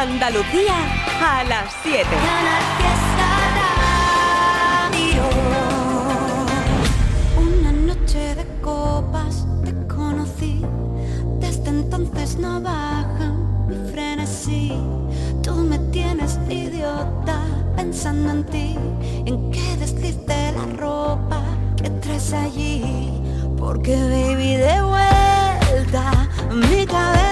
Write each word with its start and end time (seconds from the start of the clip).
Andalucía 0.00 0.76
a 1.20 1.44
las 1.44 1.74
7. 1.82 2.06
Una 7.36 7.72
noche 7.72 8.34
de 8.34 8.46
copas 8.62 9.46
te 9.62 9.74
conocí, 9.94 10.64
desde 11.38 11.68
entonces 11.68 12.38
no 12.38 12.62
baja 12.62 13.34
mi 13.68 13.76
frenesí. 13.92 14.72
Tú 15.42 15.52
me 15.56 15.78
tienes 15.92 16.38
idiota 16.48 17.42
pensando 17.76 18.30
en 18.30 18.44
ti, 18.44 18.78
en 19.26 19.50
qué 19.50 19.76
desliz 19.76 20.16
la 20.26 20.64
ropa 20.78 21.42
que 21.76 21.90
traes 21.90 22.32
allí, 22.32 23.20
porque 23.58 23.96
baby 23.96 24.56
de 24.56 24.80
vuelta 24.80 26.26
mi 26.54 26.86
cabeza 26.86 27.29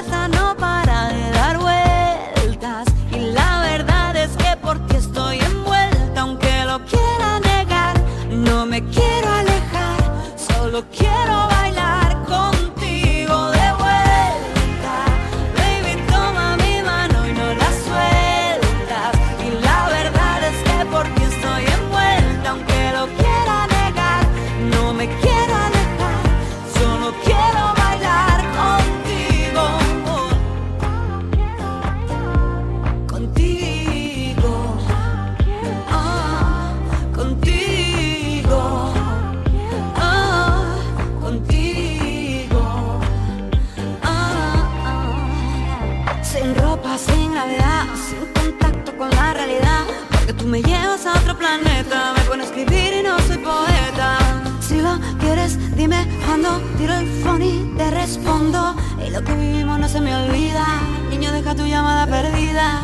respondo. 58.09 58.75
Y 59.07 59.11
lo 59.11 59.23
que 59.23 59.35
vivimos 59.35 59.79
no 59.79 59.89
se 59.89 60.01
me 60.01 60.17
olvida. 60.17 60.65
Niño 61.11 61.31
deja 61.31 61.55
tu 61.55 61.67
llamada 61.67 62.07
perdida. 62.07 62.81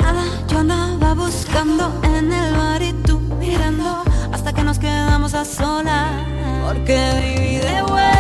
Yo 0.48 0.58
andaba 0.58 1.14
buscando 1.14 1.84
en 2.02 2.30
el 2.30 2.54
bar 2.54 2.82
y 2.82 2.92
tú 2.92 3.18
mirando. 3.40 4.04
Hasta 4.32 4.52
que 4.52 4.62
nos 4.62 4.78
quedamos 4.78 5.32
a 5.34 5.44
solas. 5.44 6.10
Porque 6.66 6.96
viví 7.20 7.56
de 7.56 7.82
vuelta 7.82 8.13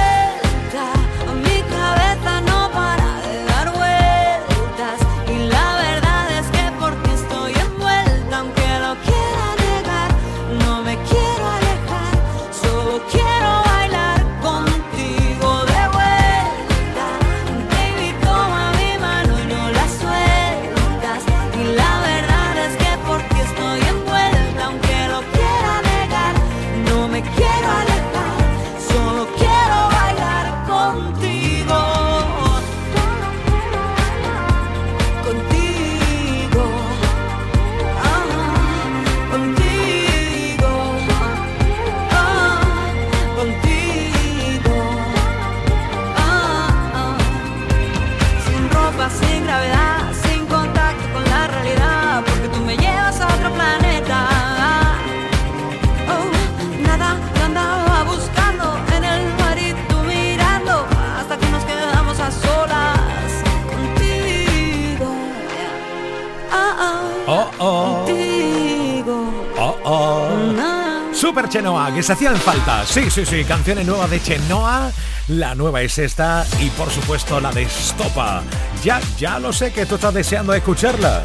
Que 71.92 72.02
se 72.02 72.14
hacían 72.14 72.36
falta. 72.36 72.84
Sí, 72.86 73.10
sí, 73.10 73.26
sí, 73.26 73.44
canciones 73.44 73.86
nuevas 73.86 74.10
de 74.10 74.20
Chenoa. 74.20 74.90
La 75.28 75.54
nueva 75.54 75.82
es 75.82 75.98
esta 75.98 76.44
y 76.60 76.70
por 76.70 76.90
supuesto 76.90 77.40
la 77.40 77.52
de 77.52 77.66
Stopa. 77.68 78.42
Ya, 78.82 79.00
ya 79.18 79.38
lo 79.38 79.52
sé 79.52 79.70
que 79.70 79.86
tú 79.86 79.96
estás 79.96 80.14
deseando 80.14 80.54
escucharla. 80.54 81.22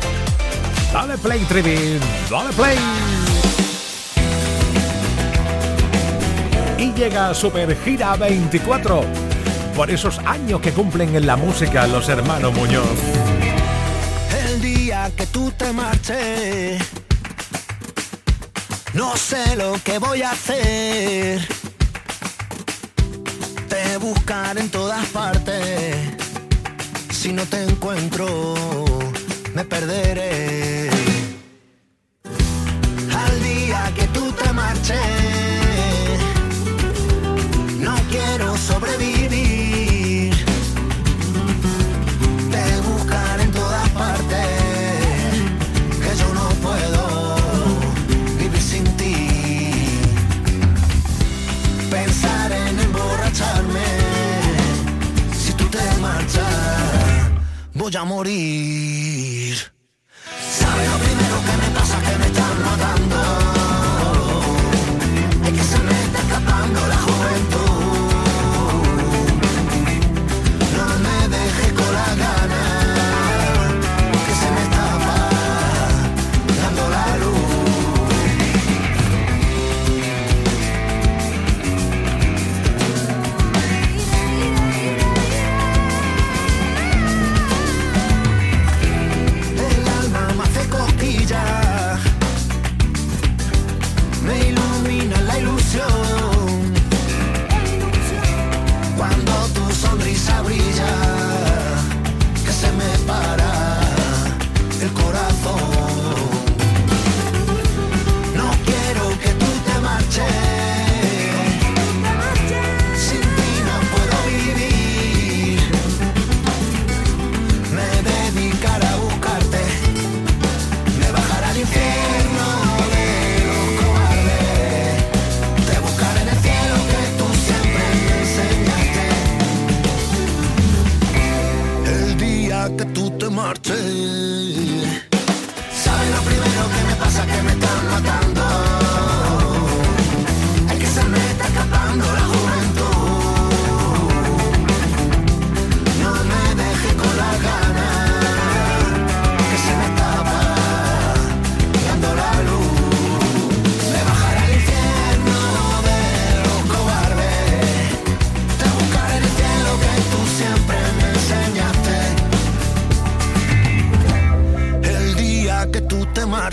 Dale 0.94 1.18
play, 1.18 1.40
Trivi, 1.46 1.98
dale 2.30 2.53
play. 2.53 2.78
Y 6.78 6.94
llega 6.94 7.34
Super 7.34 7.75
Gira 7.84 8.16
24. 8.18 9.02
Por 9.75 9.90
esos 9.90 10.19
años 10.19 10.62
que 10.62 10.72
cumplen 10.72 11.16
en 11.16 11.25
la 11.25 11.36
música 11.36 11.88
los 11.88 12.09
hermanos 12.09 12.53
Muñoz. 12.53 12.86
El 14.46 14.62
día 14.62 15.09
que 15.16 15.25
tú 15.28 15.52
te 15.52 15.72
marches, 15.74 16.84
no 19.00 19.16
sé 19.16 19.56
lo 19.56 19.82
que 19.82 19.98
voy 19.98 20.22
a 20.24 20.32
hacer. 20.32 21.48
Te 23.70 23.98
buscaré 23.98 24.60
en 24.60 24.70
todas 24.70 25.06
partes. 25.08 25.96
Si 27.10 27.32
no 27.32 27.46
te 27.46 27.64
encuentro, 27.64 28.28
me 29.56 29.64
perderé. 29.64 30.78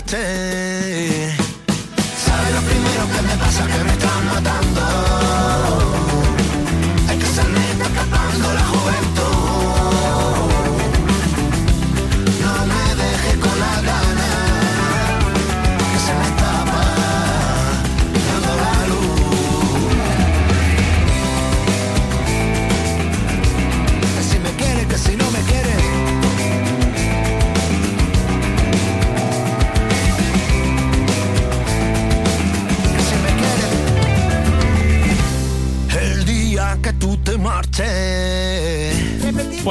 Tú 0.07 0.46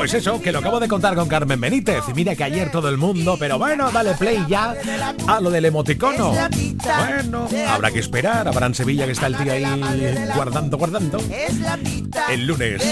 Pues 0.06 0.22
eso, 0.22 0.40
que 0.40 0.52
lo 0.52 0.60
acabo 0.60 0.78
de 0.78 0.86
contar 0.86 1.16
con 1.16 1.26
Carmen 1.26 1.60
Benítez. 1.60 2.04
Y 2.06 2.14
mira 2.14 2.36
que 2.36 2.44
ayer 2.44 2.70
todo 2.70 2.88
el 2.88 2.96
mundo, 2.96 3.36
pero 3.40 3.58
bueno, 3.58 3.90
dale 3.90 4.14
play 4.14 4.38
ya 4.46 4.72
a 5.26 5.40
lo 5.40 5.50
del 5.50 5.64
emoticono. 5.64 6.30
Bueno, 6.30 7.48
habrá 7.68 7.90
que 7.90 7.98
esperar. 7.98 8.46
Habrá 8.46 8.66
en 8.66 8.76
Sevilla 8.76 9.04
que 9.04 9.10
está 9.10 9.26
el 9.26 9.36
tío 9.36 9.52
ahí 9.52 9.64
guardando, 10.32 10.78
guardando. 10.78 11.18
El 12.30 12.46
lunes 12.46 12.84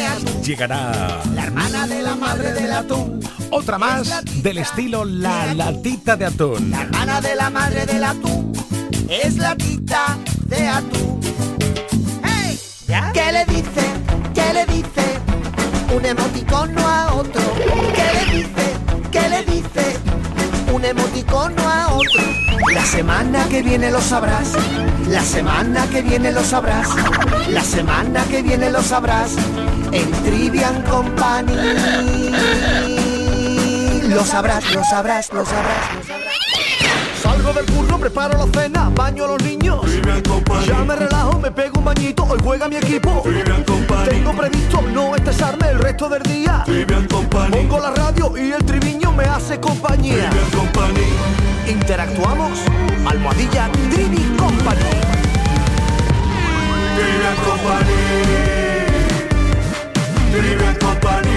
llegará 0.42 1.20
la 1.36 1.44
hermana 1.44 1.86
de 1.86 2.02
la 2.02 2.16
madre 2.16 2.52
del 2.52 2.72
atún. 2.72 3.20
Otra 3.50 3.78
más 3.78 4.24
del 4.42 4.58
estilo 4.58 5.04
La 5.04 5.54
Latita 5.54 6.16
de 6.16 6.24
Atún. 6.24 6.72
La 6.72 6.82
hermana 6.82 7.20
de 7.20 7.36
la 7.36 7.48
madre 7.48 7.86
del 7.86 8.02
atún 8.02 8.52
es 9.08 9.36
la 9.36 9.54
tita 9.54 10.18
de 10.46 10.66
atún. 10.66 11.20
¡Hey! 12.24 12.58
¿Qué 13.12 13.32
le 13.32 13.44
dice? 13.44 13.86
¿Qué 14.34 14.52
le 14.52 14.66
dice? 14.66 15.03
Un 15.92 16.04
emoticono 16.04 16.80
a 16.86 17.14
otro. 17.14 17.42
¿Qué 17.94 18.12
le 18.14 18.38
dice? 18.38 18.64
¿Qué 19.10 19.28
le 19.28 19.44
dice? 19.44 19.96
Un 20.72 20.84
emoticono 20.84 21.68
a 21.68 21.94
otro. 21.94 22.22
La 22.72 22.84
semana 22.84 23.46
que 23.48 23.62
viene 23.62 23.90
lo 23.90 24.00
sabrás. 24.00 24.52
La 25.08 25.22
semana 25.22 25.86
que 25.88 26.02
viene 26.02 26.32
lo 26.32 26.42
sabrás. 26.42 26.88
La 27.48 27.62
semana 27.62 28.24
que 28.24 28.42
viene 28.42 28.70
lo 28.70 28.82
sabrás. 28.82 29.32
En 29.92 30.10
Trivian 30.24 30.82
Company. 30.82 31.54
Lo 34.08 34.24
sabrás, 34.24 34.72
lo 34.74 34.84
sabrás, 34.84 35.32
lo 35.32 35.44
sabrás, 35.44 35.88
lo 35.90 35.94
sabrás. 35.96 36.03
Salgo 37.54 37.66
del 37.66 37.66
curro, 37.66 37.98
preparo 37.98 38.46
la 38.46 38.60
cena, 38.60 38.90
baño 38.94 39.24
a 39.24 39.28
los 39.28 39.42
niños. 39.42 39.80
Ya 40.66 40.84
me 40.84 40.96
relajo, 40.96 41.38
me 41.38 41.50
pego 41.50 41.78
un 41.78 41.84
bañito, 41.84 42.24
hoy 42.24 42.38
juega 42.42 42.68
mi 42.68 42.76
equipo. 42.76 43.22
Tengo 44.08 44.32
previsto 44.32 44.82
no 44.82 45.14
estresarme 45.14 45.68
el 45.70 45.78
resto 45.78 46.08
del 46.08 46.22
día. 46.22 46.64
Pongo 47.50 47.78
la 47.78 47.90
radio 47.92 48.32
y 48.36 48.52
el 48.52 48.64
triviño 48.64 49.12
me 49.12 49.24
hace 49.24 49.60
compañía. 49.60 50.30
Interactuamos, 51.68 52.58
almohadilla 53.06 53.70
Trivi 53.90 54.36
Company. 54.36 54.80
Trivian 56.96 57.36
Company. 57.44 57.94
Trivian 60.32 60.74
Company. 60.76 61.33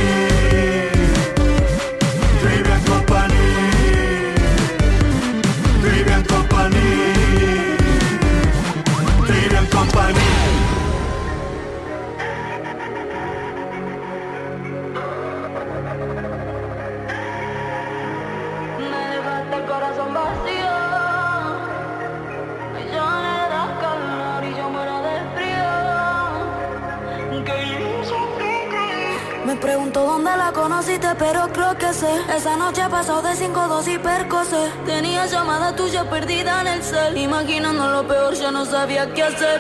Esa 32.38 32.56
noche 32.56 32.84
pasó 32.92 33.24
de 33.24 33.32
5-2 33.32 33.96
y 33.96 33.98
percocé. 33.98 34.72
Tenía 34.86 35.26
llamada 35.26 35.76
tuya 35.76 36.08
perdida 36.08 36.62
en 36.62 36.68
el 36.68 36.84
cel. 36.84 37.18
Imaginando 37.18 37.88
lo 37.88 38.08
peor, 38.08 38.36
ya 38.36 38.52
no 38.52 38.64
sabía 38.64 39.12
qué 39.12 39.24
hacer. 39.24 39.60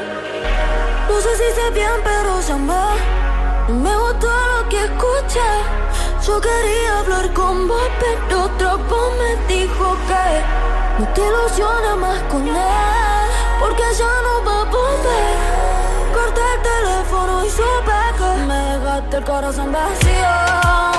No 1.09 1.19
sé 1.19 1.29
si 1.37 1.59
sé 1.59 1.71
bien, 1.71 1.89
pero 2.03 2.39
llamé. 2.39 2.73
Me 3.81 3.97
gustó 3.97 4.27
lo 4.27 4.69
que 4.69 4.83
escuché. 4.85 5.49
Yo 6.23 6.39
quería 6.39 6.99
hablar 6.99 7.33
con 7.33 7.67
vos, 7.67 7.89
pero 7.99 8.43
otro 8.43 8.77
voz 8.89 9.11
me 9.17 9.55
dijo 9.55 9.97
que 10.07 11.01
no 11.01 11.13
te 11.15 11.21
ilusiones 11.21 11.97
más 11.97 12.21
con 12.31 12.47
él, 12.47 13.27
porque 13.59 13.85
ya 13.97 14.13
no 14.21 14.45
va 14.45 14.61
a 14.61 14.65
volver. 14.65 15.35
Corté 16.13 16.41
el 16.53 16.61
teléfono 16.61 17.43
y 17.43 17.49
supe 17.49 17.99
que 18.19 18.45
me 18.45 18.77
dejaste 18.77 19.17
el 19.17 19.23
corazón 19.23 19.71
vacío. 19.71 20.96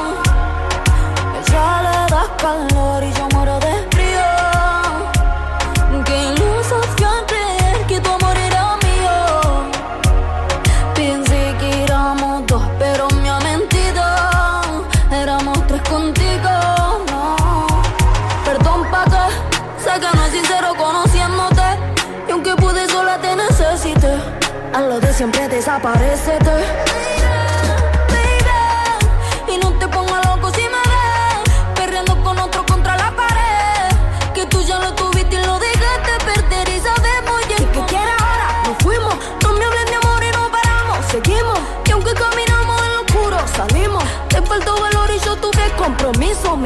Calor 2.39 3.03
y 3.03 3.13
yo 3.15 3.29
muero 3.35 3.59
de 3.59 3.75
frío. 3.91 4.29
Qué 6.05 7.05
al 7.05 7.27
creer 7.27 7.87
que 7.89 8.01
tu 8.01 8.11
amor 8.11 8.37
era 8.37 8.77
mío. 8.77 9.17
Pensé 10.95 11.57
que 11.59 11.83
éramos 11.83 12.47
dos, 12.47 12.63
pero 12.79 13.09
me 13.11 13.29
ha 13.29 13.41
mentido. 13.41 14.05
Éramos 15.11 15.67
tres 15.67 15.83
contigo, 15.83 16.51
no. 17.11 17.67
Perdón 18.45 18.89
pa' 18.93 19.05
que 19.05 19.83
sé 19.83 19.99
que 19.99 20.17
no 20.17 20.25
es 20.27 20.33
sincero 20.33 20.75
conociéndote. 20.77 21.69
Y 22.29 22.31
aunque 22.31 22.55
pude 22.55 22.89
sola 22.89 23.19
te 23.19 23.35
necesité. 23.35 24.15
A 24.73 24.81
lo 24.81 25.01
de 25.01 25.13
siempre 25.13 25.49
desaparecete. 25.49 26.88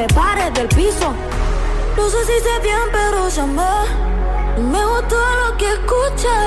Me 0.02 0.08
paré 0.08 0.50
del 0.50 0.66
piso. 0.66 1.14
No 1.96 2.10
sé 2.10 2.24
si 2.26 2.40
sé 2.40 2.58
bien, 2.60 2.86
pero 2.90 3.28
llamé. 3.28 3.62
Me 4.58 4.84
gustó 4.84 5.14
lo 5.14 5.56
que 5.56 5.74
escuché. 5.74 6.38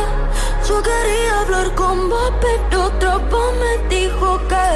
Yo 0.68 0.84
quería 0.84 1.40
hablar 1.40 1.74
con 1.74 2.10
vos, 2.10 2.34
pero 2.42 2.84
otro 2.84 3.22
voz 3.32 3.54
me 3.54 3.78
dijo 3.88 4.40
que 4.50 4.68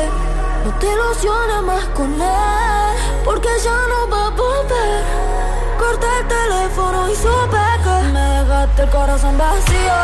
no 0.64 0.72
te 0.80 0.88
ilusiones 0.94 1.62
más 1.64 1.86
con 1.88 2.22
él, 2.22 2.96
porque 3.26 3.50
ya 3.62 3.80
no 3.92 4.10
va 4.10 4.28
a 4.28 4.30
volver. 4.30 5.04
Corté 5.78 6.08
el 6.22 6.28
teléfono 6.30 7.10
y 7.10 7.16
supe 7.18 7.64
que 7.84 7.96
me 8.14 8.26
dejaste 8.40 8.84
el 8.84 8.90
corazón 8.92 9.38
vacío. 9.38 10.00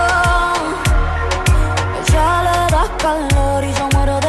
Ya 2.12 2.44
le 2.44 2.58
das 2.75 2.89
calor 2.98 3.63
y 3.63 3.74
yo 3.74 3.88
muero 3.94 4.20
de 4.20 4.25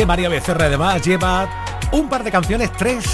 que 0.00 0.06
María 0.06 0.30
Becerra 0.30 0.64
además 0.64 1.02
lleva 1.02 1.46
un 1.92 2.08
par 2.08 2.24
de 2.24 2.30
canciones, 2.30 2.72
tres, 2.72 3.04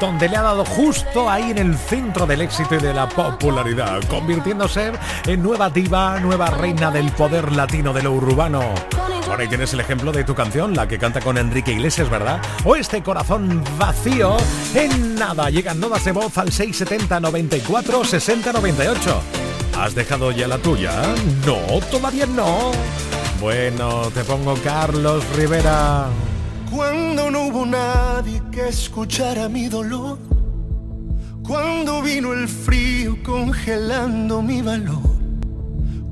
donde 0.00 0.26
le 0.26 0.38
ha 0.38 0.42
dado 0.42 0.64
justo 0.64 1.28
ahí 1.28 1.50
en 1.50 1.58
el 1.58 1.76
centro 1.76 2.24
del 2.24 2.40
éxito 2.40 2.76
y 2.76 2.78
de 2.78 2.94
la 2.94 3.06
popularidad, 3.06 4.00
convirtiéndose 4.08 4.92
en 5.26 5.42
nueva 5.42 5.68
diva, 5.68 6.18
nueva 6.18 6.48
reina 6.48 6.90
del 6.90 7.10
poder 7.12 7.52
latino 7.52 7.92
de 7.92 8.04
lo 8.04 8.12
urbano. 8.12 8.62
Por 9.26 9.38
ahí 9.38 9.48
tienes 9.48 9.74
el 9.74 9.80
ejemplo 9.80 10.10
de 10.10 10.24
tu 10.24 10.34
canción, 10.34 10.74
la 10.74 10.88
que 10.88 10.98
canta 10.98 11.20
con 11.20 11.36
Enrique 11.36 11.72
Iglesias, 11.72 12.08
¿verdad? 12.08 12.40
O 12.64 12.74
este 12.74 13.02
corazón 13.02 13.62
vacío. 13.78 14.38
En 14.74 15.14
nada, 15.14 15.50
llegan 15.50 15.78
nodas 15.78 16.06
de 16.06 16.12
voz 16.12 16.38
al 16.38 16.50
670 16.50 17.20
94 17.20 18.04
60 18.06 18.52
98. 18.54 19.22
¿Has 19.78 19.94
dejado 19.94 20.32
ya 20.32 20.48
la 20.48 20.56
tuya? 20.56 21.02
No, 21.44 21.58
todavía 21.90 22.24
no. 22.24 22.72
Bueno, 23.40 24.10
te 24.12 24.24
pongo 24.24 24.54
Carlos 24.64 25.24
Rivera. 25.36 26.08
Cuando 26.74 27.30
no 27.30 27.46
hubo 27.46 27.64
nadie 27.64 28.42
que 28.50 28.68
escuchara 28.68 29.48
mi 29.48 29.68
dolor. 29.68 30.18
Cuando 31.46 32.02
vino 32.02 32.32
el 32.32 32.48
frío 32.48 33.16
congelando 33.22 34.42
mi 34.42 34.60
valor. 34.60 35.18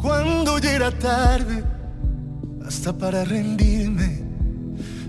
Cuando 0.01 0.59
ya 0.59 0.73
era 0.73 0.93
tarde, 0.97 1.65
hasta 2.65 2.97
para 2.97 3.25
rendirme, 3.25 4.23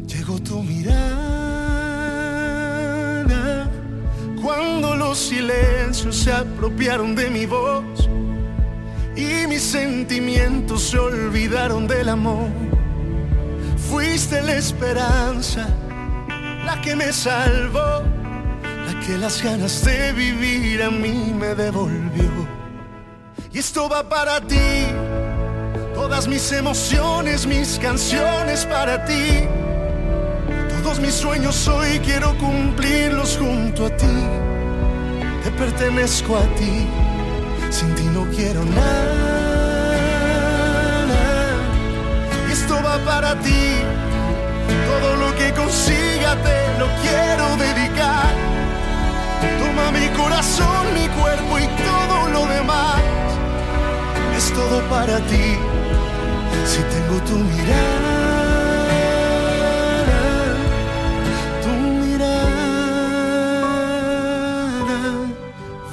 llegó 0.07 0.39
tu 0.39 0.63
mirada. 0.63 0.97
Cuando 4.41 4.95
los 4.95 5.19
silencios 5.19 6.15
se 6.15 6.33
apropiaron 6.33 7.13
de 7.13 7.29
mi 7.29 7.45
voz 7.45 8.09
y 9.17 9.47
mis 9.47 9.63
sentimientos 9.63 10.83
se 10.83 10.99
olvidaron 10.99 11.87
del 11.87 12.09
amor. 12.09 12.49
Fuiste 13.89 14.41
la 14.43 14.55
esperanza, 14.55 15.67
la 16.65 16.79
que 16.81 16.95
me 16.95 17.11
salvó, 17.11 18.03
la 18.85 18.99
que 19.05 19.17
las 19.17 19.41
ganas 19.41 19.83
de 19.83 20.13
vivir 20.13 20.83
a 20.83 20.91
mí 20.91 21.33
me 21.37 21.55
devolvió. 21.55 22.47
Y 23.51 23.57
esto 23.57 23.89
va 23.89 24.07
para 24.07 24.39
ti, 24.39 24.85
todas 25.95 26.27
mis 26.27 26.51
emociones, 26.51 27.47
mis 27.47 27.79
canciones 27.79 28.65
para 28.65 29.03
ti. 29.05 29.47
Todos 30.69 30.99
mis 30.99 31.15
sueños 31.15 31.67
hoy 31.67 31.99
quiero 32.05 32.37
cumplirlos 32.37 33.35
junto 33.37 33.87
a 33.87 33.97
ti. 33.97 34.05
Te 35.43 35.51
pertenezco 35.51 36.37
a 36.37 36.43
ti 36.55 36.87
sin 37.71 37.93
ti 37.95 38.03
no 38.05 38.25
quiero 38.35 38.63
nada. 38.63 39.17
Esto 42.51 42.75
va 42.83 42.97
para 43.05 43.35
ti. 43.39 43.65
Todo 44.89 45.15
lo 45.17 45.35
que 45.35 45.53
consiga 45.53 46.35
te 46.47 46.79
lo 46.79 46.87
quiero 47.03 47.45
dedicar. 47.57 48.33
Toma 49.59 49.91
mi 49.91 50.07
corazón, 50.09 50.93
mi 50.93 51.07
cuerpo 51.19 51.59
y 51.59 51.67
todo 51.85 52.27
lo 52.29 52.45
demás. 52.47 53.01
Es 54.37 54.51
todo 54.53 54.81
para 54.89 55.17
ti. 55.31 55.57
Si 56.65 56.81
tengo 56.93 57.15
tu 57.29 57.35
mirada, 57.35 58.15
tu 61.63 61.69
mirada, 62.01 62.47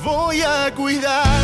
voy 0.02 0.42
a 0.42 0.74
cuidar 0.74 1.43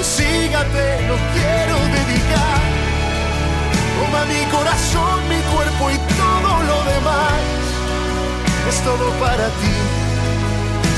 Lo 0.00 0.06
que 0.06 0.08
consiga 0.08 0.64
te 0.64 1.06
lo 1.06 1.16
quiero 1.34 1.76
dedicar. 1.76 2.60
Toma 3.98 4.24
mi 4.24 4.42
corazón, 4.50 5.28
mi 5.28 5.40
cuerpo 5.54 5.90
y 5.90 5.98
todo 6.16 6.50
lo 6.62 6.84
demás. 6.84 7.40
Es 8.68 8.80
todo 8.82 9.10
para 9.20 9.46
ti, 9.60 9.76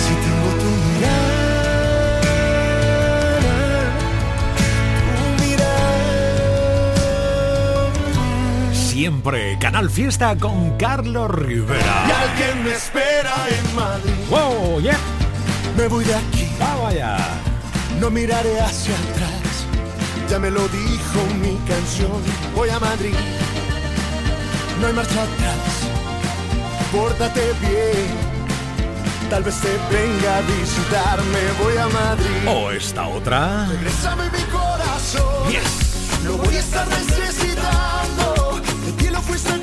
si 0.05 0.15
tengo 0.15 0.51
tu 0.61 0.71
mirada. 0.87 1.43
Tu 5.17 5.25
mirada. 5.45 5.83
Siempre 8.75 9.59
Canal 9.59 9.91
Fiesta 9.91 10.37
con 10.39 10.77
Carlos 10.79 11.31
Y 11.35 11.43
Rivera. 11.43 12.05
alguien 12.05 12.65
me 12.65 12.73
espera 12.73 13.35
en 13.49 13.75
Madrid. 13.75 14.13
¡Wow! 14.31 14.81
¡Yeah! 14.81 14.99
Me 15.77 15.89
voy 15.89 16.05
de 16.05 16.15
aquí, 16.15 16.49
¡Vamos 16.61 16.91
allá! 16.93 17.17
No 18.03 18.11
miraré 18.11 18.61
hacia 18.61 18.97
atrás. 18.97 19.65
Ya 20.29 20.41
me 20.41 20.51
lo 20.51 20.67
dijo 20.69 21.21
mi 21.41 21.55
canción. 21.69 22.21
Voy 22.53 22.69
a 22.69 22.81
Madrid, 22.81 23.15
no 24.81 24.89
hay 24.89 24.93
marcha 24.93 25.23
atrás. 25.23 25.63
Pórtate 26.91 27.53
bien. 27.61 28.11
Tal 29.31 29.45
vez 29.45 29.55
te 29.61 29.71
venga 29.95 30.39
a 30.39 30.41
visitarme. 30.41 31.43
Voy 31.63 31.77
a 31.77 31.87
Madrid. 31.87 32.49
¿O 32.49 32.73
esta 32.73 33.07
otra? 33.07 33.69
Regrésame 33.69 34.25
mi 34.31 34.45
corazón. 34.51 35.49
Yes. 35.49 36.25
Lo 36.25 36.39
voy 36.39 36.57
a 36.57 36.59
estar 36.59 36.89
necesitando. 36.89 38.61
De 38.85 38.93
ti 38.99 39.11
lo 39.11 39.23
fuiste 39.23 39.62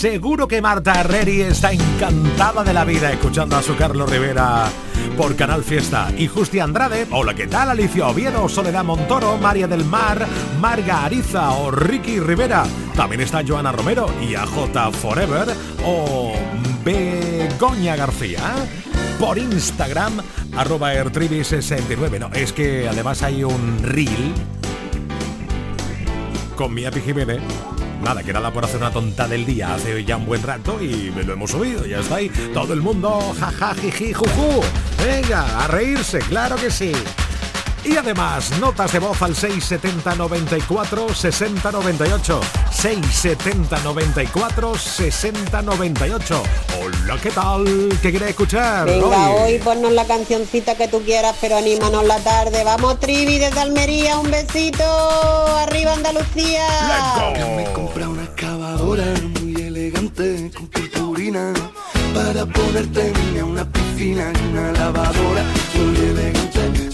Seguro 0.00 0.48
que 0.48 0.62
Marta 0.62 0.98
Herreri 0.98 1.42
está 1.42 1.72
encantada 1.72 2.64
de 2.64 2.72
la 2.72 2.86
vida 2.86 3.12
escuchando 3.12 3.54
a 3.54 3.62
su 3.62 3.76
Carlos 3.76 4.08
Rivera 4.08 4.66
por 5.14 5.36
Canal 5.36 5.62
Fiesta. 5.62 6.10
Y 6.16 6.26
Justi 6.26 6.58
Andrade, 6.58 7.06
hola, 7.10 7.34
¿qué 7.34 7.46
tal? 7.46 7.68
Alicia 7.68 8.08
Oviedo, 8.08 8.48
Soledad 8.48 8.82
Montoro, 8.82 9.36
María 9.36 9.68
del 9.68 9.84
Mar, 9.84 10.26
Marga 10.58 11.04
Ariza 11.04 11.50
o 11.50 11.70
Ricky 11.70 12.18
Rivera. 12.18 12.64
También 12.96 13.20
está 13.20 13.42
Joana 13.46 13.72
Romero 13.72 14.06
y 14.26 14.36
AJ 14.36 14.90
Forever 14.94 15.48
o 15.84 16.32
Begoña 16.82 17.94
García 17.94 18.54
por 19.18 19.36
Instagram, 19.36 20.14
arroba 20.56 20.92
69 20.94 22.18
No, 22.18 22.30
es 22.32 22.54
que 22.54 22.88
además 22.88 23.22
hay 23.22 23.44
un 23.44 23.82
reel 23.82 24.32
con 26.56 26.72
mi 26.72 26.84
Jiménez. 26.84 27.42
Nada, 28.02 28.22
que 28.22 28.32
nada 28.32 28.50
por 28.50 28.64
hacer 28.64 28.78
una 28.78 28.90
tonta 28.90 29.28
del 29.28 29.44
día 29.44 29.74
hace 29.74 30.04
ya 30.04 30.16
un 30.16 30.26
buen 30.26 30.42
rato 30.42 30.82
y 30.82 31.12
me 31.14 31.22
lo 31.22 31.34
hemos 31.34 31.50
subido, 31.50 31.84
ya 31.86 31.98
está 31.98 32.16
ahí. 32.16 32.30
Todo 32.54 32.72
el 32.72 32.80
mundo, 32.80 33.34
jaja, 33.38 33.74
jiji, 33.74 34.12
juju. 34.12 34.62
Venga, 35.04 35.64
a 35.64 35.68
reírse, 35.68 36.18
claro 36.20 36.56
que 36.56 36.70
sí. 36.70 36.92
Y 37.82 37.96
además, 37.96 38.58
notas 38.60 38.92
de 38.92 38.98
voz 38.98 39.22
al 39.22 39.34
670 39.34 40.14
94 40.14 41.14
60 41.14 41.72
98. 41.72 42.40
670 42.70 43.80
94 43.80 44.74
60 44.74 45.62
98. 45.62 46.42
Hola, 46.80 47.18
¿qué 47.22 47.30
tal? 47.30 47.64
¿Qué 48.02 48.10
quieres 48.10 48.30
escuchar? 48.30 48.86
Venga, 48.86 49.30
hoy? 49.30 49.58
ponnos 49.58 49.92
la 49.92 50.04
cancioncita 50.06 50.74
que 50.74 50.88
tú 50.88 51.02
quieras, 51.02 51.34
pero 51.40 51.56
anímanos 51.56 52.04
la 52.06 52.18
tarde. 52.18 52.62
Vamos, 52.64 53.00
Trivi, 53.00 53.38
desde 53.38 53.60
Almería, 53.60 54.18
un 54.18 54.30
besito. 54.30 54.84
Arriba, 55.56 55.94
Andalucía. 55.94 56.66
Me 57.56 57.72
compré 57.72 58.06
una 58.06 58.24
excavadora 58.24 59.06
muy 59.40 59.54
elegante 59.54 60.50
con 60.54 60.66
purpurina 60.68 61.52
para 62.14 62.44
ponerte 62.44 63.12
en 63.36 63.44
una 63.44 63.64
piscina 63.72 64.32
y 64.34 64.46
una 64.48 64.72
lavadora 64.72 65.44
muy 65.74 65.96
elegante 65.96 66.89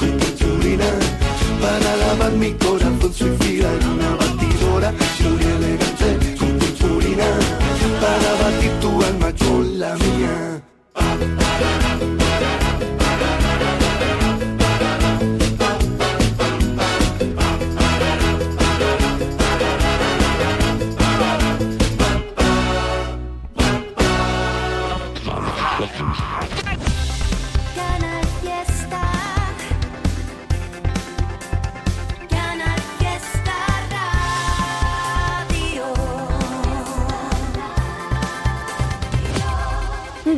para 0.74 1.96
lavar 1.96 2.32
mi 2.32 2.52
corazón 2.54 3.12
suicida 3.14 3.72
en 3.72 3.88
una 3.88 4.16
batidora 4.16 4.92
muy 5.20 5.42
elegante 5.42 6.36
con 6.36 6.58
purpurina 6.58 7.24
para 8.00 8.50
batir 8.50 8.72
tu 8.80 9.02
alma 9.04 9.32
con 9.38 9.78
la 9.78 9.94
mía. 9.94 10.62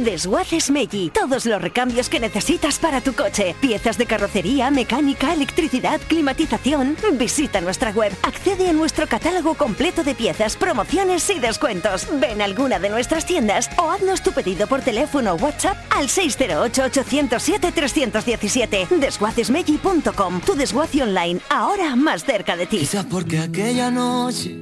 Desguaces 0.09 0.71
Meggi. 0.71 1.11
Todos 1.11 1.45
los 1.45 1.61
recambios 1.61 2.09
que 2.09 2.19
necesitas 2.19 2.79
para 2.79 3.03
tu 3.03 3.13
coche. 3.13 3.55
Piezas 3.61 3.99
de 3.99 4.07
carrocería, 4.07 4.71
mecánica, 4.71 5.35
electricidad, 5.35 6.01
climatización. 6.09 6.97
Visita 7.19 7.61
nuestra 7.61 7.91
web. 7.91 8.11
Accede 8.23 8.71
a 8.71 8.73
nuestro 8.73 9.07
catálogo 9.07 9.53
completo 9.53 10.05
de 10.05 10.15
piezas, 10.15 10.57
promociones 10.57 11.29
y 11.29 11.39
descuentos. 11.39 12.07
Ven 12.19 12.41
a 12.41 12.47
alguna 12.47 12.79
de 12.79 12.89
nuestras 12.89 13.27
tiendas 13.27 13.69
o 13.77 13.91
haznos 13.91 14.23
tu 14.23 14.33
pedido 14.33 14.67
por 14.67 14.81
teléfono 14.81 15.35
o 15.35 15.37
WhatsApp 15.37 15.77
al 15.91 16.09
608-807-317. 16.09 18.89
Desguacesmeggi.com. 18.89 20.41
Tu 20.41 20.55
desguace 20.55 21.03
online, 21.03 21.43
ahora 21.51 21.95
más 21.97 22.25
cerca 22.25 22.57
de 22.57 22.65
ti. 22.65 22.79
Quizás 22.79 23.05
porque 23.05 23.41
aquella 23.41 23.91
noche 23.91 24.57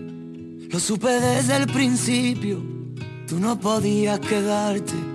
lo 0.73 0.81
supe 0.81 1.21
desde 1.21 1.55
el 1.55 1.69
principio. 1.69 2.61
Tú 3.29 3.39
no 3.39 3.61
podías 3.61 4.19
quedarte 4.19 5.15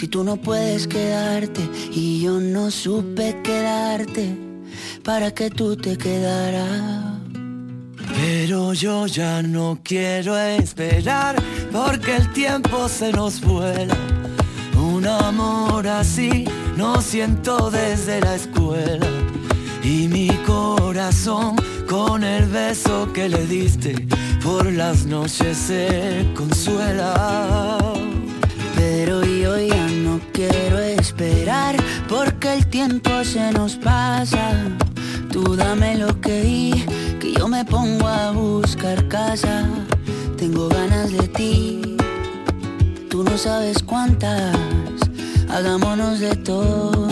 si 0.00 0.08
tú 0.08 0.24
no 0.24 0.38
puedes 0.38 0.86
quedarte 0.86 1.60
y 1.92 2.22
yo 2.22 2.40
no 2.40 2.70
supe 2.70 3.36
quedarte 3.44 4.34
para 5.04 5.30
que 5.30 5.50
tú 5.50 5.76
te 5.76 5.98
quedaras. 5.98 7.18
Pero 8.16 8.72
yo 8.72 9.06
ya 9.06 9.42
no 9.42 9.78
quiero 9.84 10.38
esperar 10.38 11.36
porque 11.70 12.16
el 12.16 12.32
tiempo 12.32 12.88
se 12.88 13.12
nos 13.12 13.42
vuela. 13.42 13.94
Un 14.74 15.06
amor 15.06 15.86
así 15.86 16.46
no 16.78 17.02
siento 17.02 17.70
desde 17.70 18.22
la 18.22 18.36
escuela. 18.36 19.06
Y 19.82 20.08
mi 20.08 20.30
corazón 20.46 21.56
con 21.86 22.24
el 22.24 22.46
beso 22.46 23.12
que 23.12 23.28
le 23.28 23.44
diste 23.46 23.94
por 24.42 24.64
las 24.72 25.04
noches 25.04 25.58
se 25.58 26.26
consuela. 26.34 27.76
Pero 28.76 29.22
yo 29.22 29.58
ya 29.58 29.89
quiero 30.32 30.78
esperar 30.78 31.76
porque 32.08 32.54
el 32.54 32.66
tiempo 32.66 33.24
se 33.24 33.52
nos 33.52 33.76
pasa. 33.76 34.52
Tú 35.30 35.56
dame 35.56 35.96
lo 35.96 36.20
que 36.20 36.42
di, 36.42 36.84
que 37.20 37.32
yo 37.32 37.48
me 37.48 37.64
pongo 37.64 38.06
a 38.06 38.30
buscar 38.30 39.06
casa. 39.08 39.68
Tengo 40.36 40.68
ganas 40.68 41.12
de 41.12 41.28
ti, 41.28 41.96
tú 43.08 43.22
no 43.22 43.36
sabes 43.36 43.82
cuántas. 43.82 44.56
Hagámonos 45.48 46.20
de 46.20 46.34
todo. 46.36 47.08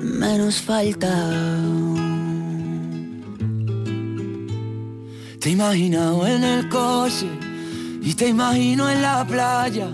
Menos 0.00 0.60
falta. 0.60 1.12
Te 5.40 5.50
imaginado 5.50 6.24
en 6.26 6.44
el 6.44 6.68
coche 6.68 7.51
y 8.02 8.14
te 8.14 8.28
imagino 8.28 8.90
en 8.90 9.00
la 9.00 9.24
playa, 9.24 9.88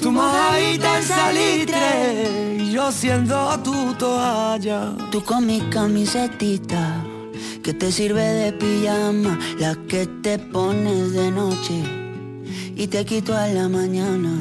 tu 0.00 0.10
mojadita 0.10 0.98
en 0.98 1.04
salitre 1.04 2.56
y 2.58 2.72
yo 2.72 2.90
siendo 2.90 3.56
tu 3.60 3.94
toalla. 3.94 4.92
Tú 5.12 5.22
con 5.22 5.46
mi 5.46 5.60
camisetita 5.70 7.04
que 7.62 7.72
te 7.72 7.92
sirve 7.92 8.22
de 8.22 8.52
pijama, 8.52 9.38
la 9.58 9.76
que 9.86 10.06
te 10.22 10.38
pones 10.38 11.12
de 11.12 11.30
noche 11.30 11.82
y 12.74 12.88
te 12.88 13.04
quito 13.04 13.36
a 13.36 13.46
la 13.46 13.68
mañana. 13.68 14.32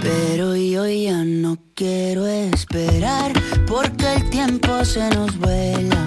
Pero 0.00 0.56
yo 0.56 0.86
ya 0.86 1.22
no 1.24 1.58
quiero 1.74 2.26
esperar 2.26 3.32
porque 3.66 4.14
el 4.14 4.30
tiempo 4.30 4.84
se 4.86 5.08
nos 5.10 5.36
vuela. 5.38 6.06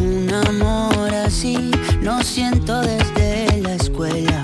Un 0.00 0.32
amor 0.32 1.12
así 1.14 1.70
no 2.00 2.22
siento 2.22 2.80
desde 2.80 3.60
la 3.62 3.74
escuela 3.74 4.43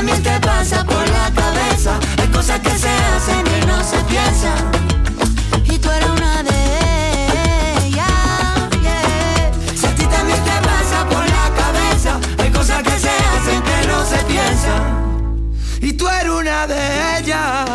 también 0.00 0.22
te 0.22 0.40
pasa 0.40 0.82
por 0.82 1.06
la 1.10 1.30
cabeza, 1.30 2.00
hay 2.16 2.28
cosas 2.28 2.58
que 2.60 2.70
se 2.70 2.88
hacen 2.88 3.44
que 3.44 3.66
no 3.66 3.84
se 3.84 3.98
piensan. 4.04 4.70
Y 5.66 5.78
tú 5.78 5.90
eres 5.90 6.08
una 6.08 6.42
de 6.42 7.86
ellas. 7.86 8.18
Si 9.74 9.84
a 9.86 9.94
ti 9.94 10.06
también 10.06 10.42
te 10.42 10.68
pasa 10.68 11.06
por 11.06 11.22
la 11.28 11.52
cabeza, 11.54 12.18
hay 12.38 12.50
cosas 12.50 12.82
que 12.82 12.98
se 12.98 13.10
hacen 13.10 13.62
que 13.62 13.88
no 13.88 14.04
se 14.06 14.16
piensan. 14.24 15.52
Y 15.82 15.92
tú 15.92 16.08
eres 16.08 16.32
una 16.32 16.66
de 16.66 17.18
ellas. 17.18 17.68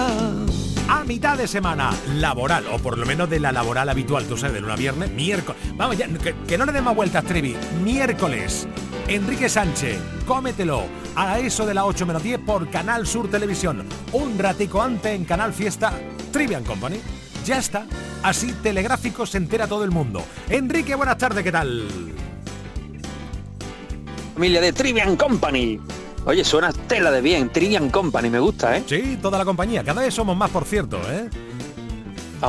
A 0.88 1.04
mitad 1.06 1.38
de 1.38 1.48
semana 1.48 1.92
laboral, 2.16 2.66
o 2.72 2.80
por 2.80 2.98
lo 2.98 3.06
menos 3.06 3.30
de 3.30 3.40
la 3.40 3.52
laboral 3.52 3.88
habitual, 3.88 4.26
tú 4.26 4.36
sabes, 4.36 4.56
de 4.56 4.62
luna 4.62 4.74
a 4.74 4.78
viernes, 4.78 5.12
miércoles. 5.12 5.62
Vamos 5.76 5.96
ya, 5.96 6.08
que, 6.08 6.34
que 6.48 6.58
no 6.58 6.66
le 6.66 6.72
demos 6.72 6.96
vueltas, 6.96 7.24
Trevi. 7.24 7.56
Miércoles, 7.84 8.68
Enrique 9.08 9.50
Sánchez, 9.50 10.00
cómetelo 10.26 10.84
a 11.16 11.38
eso 11.38 11.64
de 11.68 11.76
las 11.76 11.84
8 11.84 12.08
menos 12.08 12.24
10 12.24 12.40
por 12.40 12.70
Canal 12.72 13.06
Sur 13.06 13.30
Televisión. 13.30 13.86
Un 14.14 14.38
ratico 14.40 14.82
antes 14.82 15.14
en 15.14 15.26
Canal 15.26 15.54
Fiesta, 15.54 15.94
Trivian 16.32 16.64
Company. 16.64 17.00
Ya 17.46 17.60
está. 17.60 17.86
Así 18.24 18.52
telegráfico 18.64 19.28
se 19.28 19.38
entera 19.38 19.68
todo 19.68 19.84
el 19.84 19.92
mundo. 19.92 20.24
Enrique, 20.50 20.96
buenas 20.96 21.20
tardes, 21.20 21.44
¿qué 21.44 21.52
tal? 21.52 21.88
Familia 24.34 24.60
de 24.60 24.74
Trivian 24.74 25.16
Company. 25.16 25.80
Oye, 26.26 26.44
suena 26.44 26.74
tela 26.74 27.12
de 27.12 27.22
bien, 27.22 27.52
Trivian 27.52 27.92
Company, 27.92 28.32
me 28.32 28.40
gusta, 28.40 28.76
¿eh? 28.76 28.84
Sí, 28.88 29.20
toda 29.22 29.38
la 29.38 29.46
compañía. 29.46 29.84
Cada 29.84 30.02
vez 30.02 30.16
somos 30.16 30.36
más, 30.36 30.50
por 30.50 30.66
cierto, 30.66 31.00
¿eh? 31.12 31.30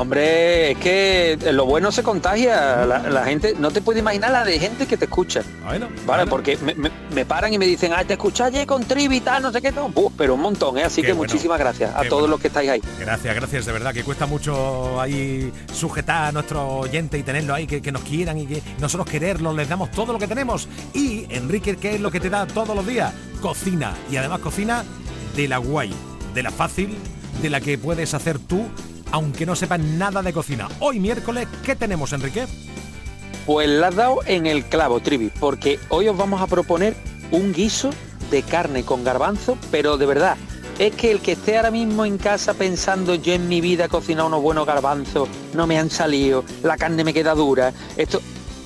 Hombre, 0.01 0.73
es 0.73 0.79
que 0.79 1.39
lo 1.53 1.65
bueno 1.67 1.91
se 1.93 2.03
contagia. 2.03 2.85
La, 2.87 2.99
la 2.99 3.25
gente, 3.25 3.55
no 3.59 3.71
te 3.71 3.81
puedes 3.81 4.01
imaginar 4.01 4.31
la 4.31 4.45
de 4.45 4.59
gente 4.59 4.87
que 4.87 4.97
te 4.97 5.07
escucha. 5.07 5.43
Bueno, 5.65 5.87
Vale, 5.89 6.25
bueno. 6.25 6.27
porque 6.31 6.57
me, 6.59 6.75
me- 6.75 6.91
me 7.13 7.25
paran 7.25 7.53
y 7.53 7.59
me 7.59 7.67
dicen, 7.67 7.93
ah, 7.95 8.05
te 8.05 8.15
escuché 8.15 8.45
ayer 8.45 8.67
con 8.67 8.85
Trivi 8.85 9.21
tal, 9.21 9.43
no 9.43 9.53
sé 9.53 9.63
qué, 9.63 9.73
no. 9.73 9.89
Buf, 9.89 10.13
pero 10.17 10.35
un 10.35 10.41
montón, 10.41 10.77
¿eh? 10.79 10.85
Así 10.85 11.01
Qué 11.01 11.09
que 11.09 11.13
bueno. 11.15 11.33
muchísimas 11.33 11.59
gracias 11.59 11.91
a 11.95 12.01
todos 12.05 12.11
bueno. 12.23 12.27
los 12.29 12.41
que 12.41 12.49
estáis 12.49 12.71
ahí. 12.71 12.83
Gracias, 13.01 13.35
gracias, 13.35 13.67
de 13.67 13.73
verdad, 13.73 13.95
que 13.95 14.05
cuesta 14.05 14.27
mucho 14.27 15.01
ahí 15.01 15.53
sujetar 15.73 16.25
a 16.27 16.33
nuestros 16.33 16.63
oyentes 16.85 17.19
y 17.19 17.23
tenerlo 17.23 17.55
ahí, 17.55 17.67
que, 17.67 17.81
que 17.81 17.93
nos 17.93 18.03
quieran 18.03 18.39
y 18.39 18.47
que 18.47 18.63
nosotros 18.79 19.09
quererlos, 19.09 19.55
les 19.57 19.69
damos 19.69 19.91
todo 19.91 20.13
lo 20.13 20.19
que 20.19 20.27
tenemos. 20.27 20.69
Y 20.95 21.27
Enrique, 21.31 21.77
¿qué 21.77 21.95
es 21.95 22.01
lo 22.01 22.11
que 22.11 22.21
te 22.21 22.29
da 22.31 22.47
todos 22.47 22.75
los 22.77 22.87
días? 22.87 23.13
Cocina. 23.41 23.95
Y 24.11 24.17
además 24.17 24.41
cocina 24.41 24.85
de 25.35 25.49
la 25.49 25.59
guay, 25.59 25.93
de 26.35 26.43
la 26.43 26.51
fácil, 26.51 26.97
de 27.43 27.51
la 27.51 27.61
que 27.61 27.79
puedes 27.79 28.13
hacer 28.15 28.39
tú, 28.39 28.67
aunque 29.13 29.47
no 29.47 29.57
sepas 29.57 29.81
nada 29.81 30.23
de 30.23 30.33
cocina. 30.33 30.69
Hoy 30.81 31.01
miércoles, 31.01 31.49
¿qué 31.65 31.77
tenemos, 31.77 32.13
Enrique? 32.13 32.47
Pues 33.47 33.69
la 33.69 33.89
has 33.89 33.95
dado 33.95 34.21
en 34.27 34.47
el 34.47 34.65
clavo, 34.65 35.01
Trivi, 35.01 35.31
porque 35.39 35.79
hoy 35.89 36.09
os 36.09 36.17
vamos 36.17 36.41
a 36.41 36.47
proponer 36.47 36.97
un 37.31 37.53
guiso 37.53 37.91
de 38.31 38.43
carne 38.43 38.85
con 38.85 39.05
garbanzo, 39.05 39.57
pero 39.71 39.97
de 39.97 40.07
verdad, 40.07 40.37
es 40.79 40.95
que 40.95 41.11
el 41.11 41.21
que 41.21 41.33
esté 41.33 41.57
ahora 41.57 41.71
mismo 41.71 42.05
en 42.05 42.19
casa 42.19 42.55
pensando 42.55 43.15
yo 43.15 43.33
en 43.33 43.49
mi 43.49 43.61
vida 43.61 43.85
he 43.85 43.89
cocinado 43.89 44.29
unos 44.29 44.43
buenos 44.43 44.67
garbanzos, 44.67 45.29
no 45.55 45.67
me 45.67 45.79
han 45.79 45.91
salido, 45.91 46.45
la 46.63 46.77
carne 46.77 47.05
me 47.05 47.15
queda 47.15 47.35
dura, 47.35 47.73
esto, 47.97 48.21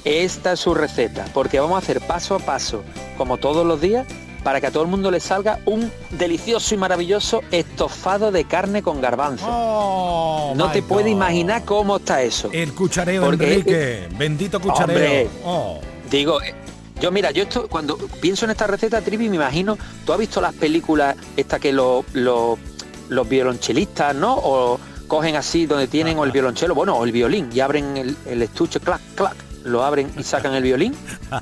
esta 0.04 0.52
es 0.52 0.60
su 0.60 0.74
receta, 0.74 1.26
porque 1.34 1.60
vamos 1.60 1.76
a 1.76 1.78
hacer 1.78 2.00
paso 2.00 2.34
a 2.34 2.38
paso, 2.38 2.82
como 3.16 3.36
todos 3.36 3.66
los 3.66 3.80
días, 3.80 4.06
para 4.42 4.60
que 4.60 4.66
a 4.68 4.70
todo 4.70 4.82
el 4.82 4.88
mundo 4.88 5.10
le 5.10 5.20
salga 5.20 5.58
un 5.66 5.90
delicioso 6.10 6.74
y 6.74 6.78
maravilloso 6.78 7.42
estofado 7.50 8.30
de 8.32 8.44
carne 8.44 8.82
con 8.82 9.00
garbanzo. 9.00 9.46
Oh, 9.48 10.52
no 10.56 10.70
te 10.72 10.82
puedes 10.82 11.10
imaginar 11.12 11.64
cómo 11.64 11.96
está 11.98 12.22
eso. 12.22 12.48
El 12.52 12.72
cuchareo, 12.74 13.22
Porque- 13.24 13.52
Enrique. 13.52 14.08
Bendito 14.18 14.60
cuchareo. 14.60 14.96
Hombre. 14.96 15.28
Oh. 15.44 15.80
Digo, 16.10 16.40
eh, 16.42 16.54
yo 17.00 17.10
mira, 17.10 17.30
yo 17.30 17.42
esto, 17.44 17.68
cuando 17.68 17.96
pienso 18.20 18.44
en 18.44 18.50
esta 18.52 18.66
receta, 18.66 19.00
Trivi, 19.00 19.28
me 19.28 19.36
imagino, 19.36 19.76
tú 20.04 20.12
has 20.12 20.18
visto 20.18 20.40
las 20.40 20.54
películas 20.54 21.16
estas 21.36 21.60
que 21.60 21.72
los 21.72 22.04
los- 22.14 22.58
los 23.08 23.28
violonchelistas, 23.28 24.14
¿no? 24.14 24.34
O 24.36 24.78
cogen 25.08 25.34
así 25.36 25.66
donde 25.66 25.88
tienen 25.88 26.16
o 26.18 26.24
el 26.24 26.30
violonchelo, 26.30 26.74
bueno, 26.74 26.96
o 26.96 27.04
el 27.04 27.10
violín, 27.10 27.50
y 27.52 27.58
abren 27.60 27.96
el, 27.96 28.16
el 28.26 28.42
estuche, 28.42 28.78
clac, 28.78 29.00
clac, 29.16 29.34
lo 29.64 29.84
abren 29.84 30.10
y 30.16 30.22
sacan 30.22 30.54
el 30.54 30.62
violín. 30.62 30.94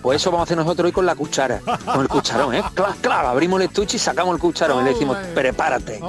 Pues 0.02 0.16
eso 0.20 0.30
vamos 0.30 0.42
a 0.42 0.44
hacer 0.48 0.56
nosotros 0.56 0.86
hoy 0.86 0.92
con 0.92 1.06
la 1.06 1.14
cuchara, 1.14 1.60
con 1.84 2.00
el 2.00 2.08
cucharón, 2.08 2.54
¿eh? 2.54 2.62
Clac, 2.74 3.00
clac, 3.00 3.24
abrimos 3.26 3.60
el 3.60 3.66
estuche 3.68 3.96
y 3.96 4.00
sacamos 4.00 4.34
el 4.34 4.40
cucharón 4.40 4.80
y 4.82 4.84
le 4.84 4.90
decimos, 4.92 5.16
prepárate, 5.34 6.00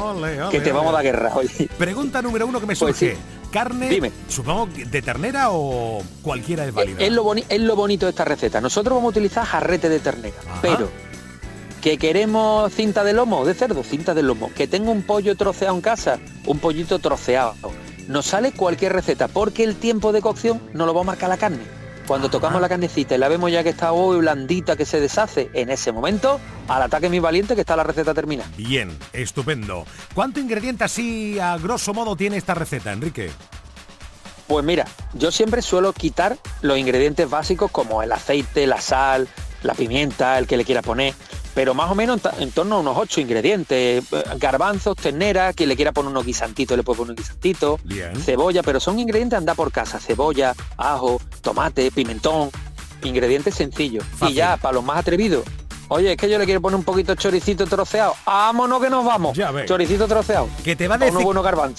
que 0.52 0.62
te 0.62 0.72
vamos 0.72 0.90
a 0.90 0.94
dar 0.94 1.04
guerra 1.04 1.32
hoy. 1.36 1.48
Pregunta 1.78 2.22
número 2.22 2.48
uno 2.48 2.60
que 2.60 2.66
me 2.66 2.76
Pues 2.76 2.96
surge. 2.98 3.16
sí. 3.16 3.22
Carne, 3.52 3.90
Dime. 3.90 4.12
supongo 4.28 4.68
de 4.68 5.02
ternera 5.02 5.48
o 5.50 6.04
cualquiera 6.22 6.66
es 6.66 6.74
válida. 6.74 6.98
Es 7.00 7.12
lo, 7.12 7.34
es 7.34 7.60
lo 7.62 7.76
bonito 7.76 8.06
de 8.06 8.12
esta 8.12 8.24
receta. 8.24 8.62
Nosotros 8.62 8.94
vamos 8.96 9.08
a 9.08 9.10
utilizar 9.18 9.44
jarrete 9.44 9.90
de 9.90 10.00
ternera, 10.00 10.36
Ajá. 10.48 10.60
pero 10.62 10.88
que 11.82 11.98
queremos 11.98 12.72
cinta 12.74 13.04
de 13.04 13.14
lomo, 13.14 13.46
de 13.46 13.56
cerdo, 13.56 13.84
cinta 13.84 14.14
de 14.14 14.22
lomo, 14.22 14.52
que 14.56 14.68
tengo 14.68 14.92
un 14.92 15.02
pollo 15.02 15.36
troceado 15.36 15.74
en 15.74 15.82
casa, 15.82 16.20
un 16.46 16.60
pollito 16.60 17.00
troceado. 17.00 17.56
Nos 18.08 18.26
sale 18.28 18.52
cualquier 18.52 18.94
receta, 18.94 19.28
porque 19.28 19.64
el 19.64 19.76
tiempo 19.76 20.12
de 20.12 20.22
cocción 20.22 20.62
nos 20.74 20.86
lo 20.86 20.94
va 20.94 21.02
a 21.02 21.06
marcar 21.06 21.30
la 21.30 21.38
carne. 21.38 21.60
Cuando 22.10 22.28
tocamos 22.28 22.60
la 22.60 22.68
carnecita 22.68 23.14
y 23.14 23.20
la 23.20 23.28
vemos 23.28 23.52
ya 23.52 23.62
que 23.62 23.70
está 23.70 23.92
hoy 23.92 24.18
blandita, 24.18 24.76
que 24.76 24.84
se 24.84 25.00
deshace, 25.00 25.52
en 25.54 25.70
ese 25.70 25.92
momento, 25.92 26.40
al 26.68 26.82
ataque 26.82 27.08
mi 27.08 27.20
valiente, 27.20 27.54
que 27.54 27.62
está 27.62 27.76
la 27.76 27.84
receta 27.84 28.16
terminada. 28.16 28.50
Bien, 28.58 28.90
estupendo. 29.14 29.86
¿Cuánto 30.16 30.40
ingrediente 30.40 30.84
así 30.84 31.38
a 31.38 31.56
grosso 31.60 31.94
modo 31.94 32.16
tiene 32.16 32.38
esta 32.38 32.56
receta, 32.56 32.92
Enrique? 32.92 33.30
Pues 34.48 34.66
mira, 34.66 34.88
yo 35.14 35.32
siempre 35.32 35.62
suelo 35.62 35.94
quitar 35.94 36.40
los 36.64 36.80
ingredientes 36.80 37.30
básicos 37.30 37.70
como 37.70 38.02
el 38.02 38.12
aceite, 38.12 38.66
la 38.66 38.82
sal, 38.82 39.28
la 39.62 39.76
pimienta, 39.76 40.40
el 40.40 40.48
que 40.48 40.58
le 40.58 40.66
quiera 40.66 40.82
poner, 40.82 41.14
pero 41.60 41.74
más 41.74 41.92
o 41.92 41.96
menos 41.96 42.22
en, 42.40 42.52
torno 42.52 42.76
a 42.76 42.80
unos 42.80 42.98
ocho 42.98 43.20
ingredientes, 43.20 44.02
eh, 44.14 44.24
garbanzos, 44.38 44.96
ternera, 44.96 45.52
quien 45.52 45.68
le 45.68 45.76
quiera 45.76 45.92
poner 45.92 46.10
unos 46.10 46.26
guisantitos 46.26 46.78
le 46.78 46.84
puede 46.84 47.00
poner 47.00 47.10
un 47.10 47.16
guisantito, 47.18 47.78
Bien. 47.84 48.16
cebolla, 48.16 48.64
pero 48.64 48.80
son 48.80 48.98
ingredientes 48.98 49.38
andar 49.38 49.58
por 49.58 49.70
casa, 49.70 50.00
cebolla, 50.00 50.56
ajo, 50.78 51.20
tomate, 51.42 51.92
pimentón, 51.92 52.50
ingredientes 53.04 53.56
sencillos. 53.56 54.06
Fácil. 54.06 54.36
Y 54.36 54.38
ya, 54.38 54.56
para 54.56 54.76
los 54.76 54.86
más 54.86 55.00
atrevidos, 55.00 55.44
oye, 55.90 56.14
es 56.14 56.18
que 56.18 56.30
yo 56.30 56.40
le 56.40 56.46
quiero 56.46 56.62
poner 56.62 56.78
un 56.78 56.86
poquito 56.86 57.14
choricito 57.16 57.66
troceado, 57.68 58.16
vámonos 58.26 58.82
que 58.82 58.90
nos 58.90 59.04
vamos, 59.04 59.36
Ya 59.36 59.52
ves. 59.52 59.66
choricito 59.66 60.08
troceado. 60.08 60.48
Que 60.64 60.78
te 60.78 60.88
va 60.88 60.96
a 60.96 60.98
decir 61.00 61.18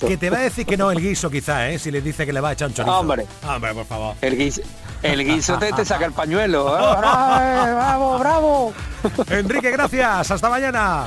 que 0.06 0.16
te 0.18 0.28
va 0.28 0.36
a 0.36 0.42
decir 0.42 0.66
que 0.66 0.76
no 0.76 0.90
el 0.90 1.00
guiso 1.00 1.30
quizá, 1.30 1.70
¿eh? 1.70 1.78
Si 1.78 1.90
le 1.90 2.02
dice 2.02 2.26
que 2.26 2.34
le 2.34 2.42
va 2.42 2.50
a 2.50 2.52
echar 2.52 2.68
un 2.68 2.74
chorizo. 2.74 2.98
Hombre. 2.98 3.24
Hombre, 3.48 3.72
por 3.72 3.86
favor. 3.86 4.14
El 4.20 4.36
guiso, 4.36 4.60
el 5.02 5.24
guiso 5.24 5.58
te, 5.58 5.72
te 5.72 5.84
saca 5.84 6.06
el 6.06 6.12
pañuelo. 6.12 6.76
¡Eh, 6.76 6.96
¡Bravo, 6.98 8.18
bravo! 8.18 8.72
Enrique, 9.28 9.70
gracias. 9.70 10.30
Hasta 10.30 10.48
mañana. 10.48 11.04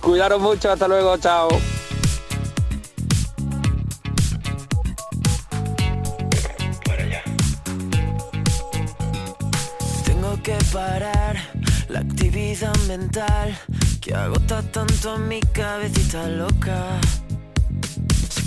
Cuidaros 0.00 0.40
mucho, 0.40 0.70
hasta 0.70 0.88
luego, 0.88 1.16
chao. 1.18 1.48
Tengo 10.04 10.42
que 10.42 10.56
parar 10.72 11.36
la 11.88 12.00
actividad 12.00 12.74
mental 12.88 13.56
que 14.00 14.14
agota 14.14 14.62
tanto 14.62 15.12
a 15.12 15.18
mi 15.18 15.40
cabecita 15.40 16.26
loca. 16.28 17.00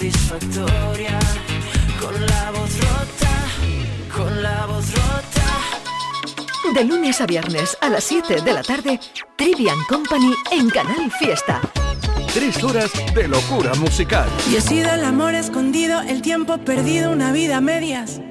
satisfactoria. 0.00 1.18
Con 2.00 2.14
la 2.26 2.50
voz 2.52 2.74
rota, 2.80 4.16
con 4.16 4.42
la 4.42 4.64
voz 4.66 4.94
rota. 4.94 6.72
De 6.74 6.84
lunes 6.84 7.20
a 7.20 7.26
viernes 7.26 7.76
a 7.82 7.90
las 7.90 8.04
7 8.04 8.40
de 8.40 8.52
la 8.54 8.62
tarde, 8.62 8.98
Trivian 9.36 9.76
Company 9.88 10.32
en 10.52 10.70
Canal 10.70 11.12
Fiesta. 11.18 11.60
Tres 12.32 12.62
horas 12.64 12.90
de 13.14 13.28
locura 13.28 13.74
musical. 13.74 14.28
Y 14.50 14.56
he 14.56 14.60
sido 14.62 14.90
el 14.90 15.04
amor 15.04 15.34
escondido, 15.34 16.00
el 16.00 16.22
tiempo 16.22 16.56
perdido, 16.58 17.12
una 17.12 17.32
vida 17.32 17.58
a 17.58 17.60
medias. 17.60 18.22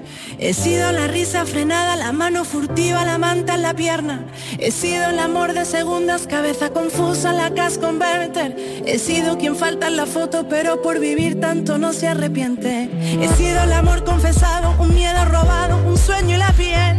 He 0.41 0.53
sido 0.53 0.91
la 0.93 1.07
risa 1.07 1.45
frenada, 1.45 1.97
la 1.97 2.13
mano 2.13 2.45
furtiva, 2.45 3.03
la 3.03 3.17
manta 3.17 3.55
en 3.55 3.61
la 3.61 3.73
pierna. 3.73 4.25
He 4.57 4.71
sido 4.71 5.09
el 5.09 5.19
amor 5.19 5.53
de 5.53 5.65
segundas, 5.65 6.27
cabeza 6.27 6.69
confusa, 6.69 7.33
la 7.33 7.53
cas 7.53 7.77
converter. 7.77 8.55
He 8.85 8.99
sido 8.99 9.37
quien 9.37 9.57
falta 9.57 9.87
en 9.87 9.97
la 9.97 10.05
foto, 10.05 10.47
pero 10.47 10.81
por 10.81 10.99
vivir 10.99 11.41
tanto 11.41 11.77
no 11.77 11.91
se 11.91 12.07
arrepiente. 12.07 12.89
He 13.21 13.27
sido 13.35 13.61
el 13.63 13.73
amor 13.73 14.05
confesado, 14.05 14.75
un 14.81 14.95
miedo 14.95 15.25
robado, 15.25 15.77
un 15.85 15.97
sueño 15.97 16.35
y 16.35 16.39
la 16.39 16.51
piel. 16.53 16.98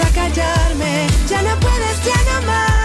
A 0.00 0.08
callarme, 0.12 1.06
ya 1.28 1.42
no 1.42 1.60
puedes, 1.60 2.04
ya 2.04 2.40
no 2.40 2.46
más. 2.46 2.82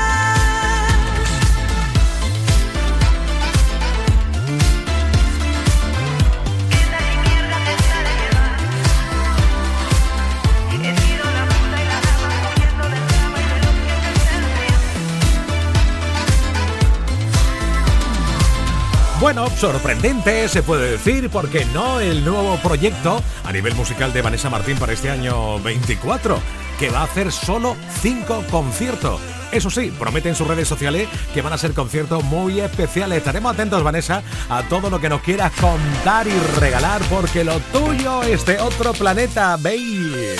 Bueno, 19.20 19.50
sorprendente 19.50 20.48
se 20.48 20.62
puede 20.62 20.92
decir, 20.92 21.30
porque 21.32 21.66
no 21.74 22.00
el 22.00 22.24
nuevo 22.24 22.56
proyecto 22.58 23.22
a 23.44 23.52
nivel 23.52 23.74
musical 23.74 24.14
de 24.14 24.22
Vanessa 24.22 24.50
Martín 24.50 24.78
para 24.78 24.94
este 24.94 25.10
año 25.10 25.60
24, 25.60 26.40
que 26.80 26.90
va 26.90 27.00
a 27.00 27.04
hacer 27.04 27.32
solo 27.32 27.76
cinco 28.02 28.44
conciertos. 28.52 29.20
Eso 29.52 29.70
sí, 29.70 29.94
promete 29.98 30.30
en 30.30 30.36
sus 30.36 30.48
redes 30.48 30.68
sociales 30.68 31.08
que 31.34 31.42
van 31.42 31.54
a 31.54 31.58
ser 31.58 31.74
conciertos 31.74 32.24
muy 32.24 32.60
especiales. 32.60 33.20
Estaremos 33.20 33.54
atentos, 33.54 33.84
Vanessa, 33.84 34.22
a 34.50 34.64
todo 34.64 34.90
lo 34.90 35.00
que 35.00 35.10
nos 35.10 35.22
quieras 35.22 35.52
contar 35.60 36.28
y 36.28 36.38
regalar, 36.60 37.02
porque 37.10 37.44
lo 37.44 37.60
tuyo 37.72 38.24
es 38.24 38.46
de 38.46 38.60
otro 38.60 38.94
planeta, 38.94 39.58
baby. 39.58 40.36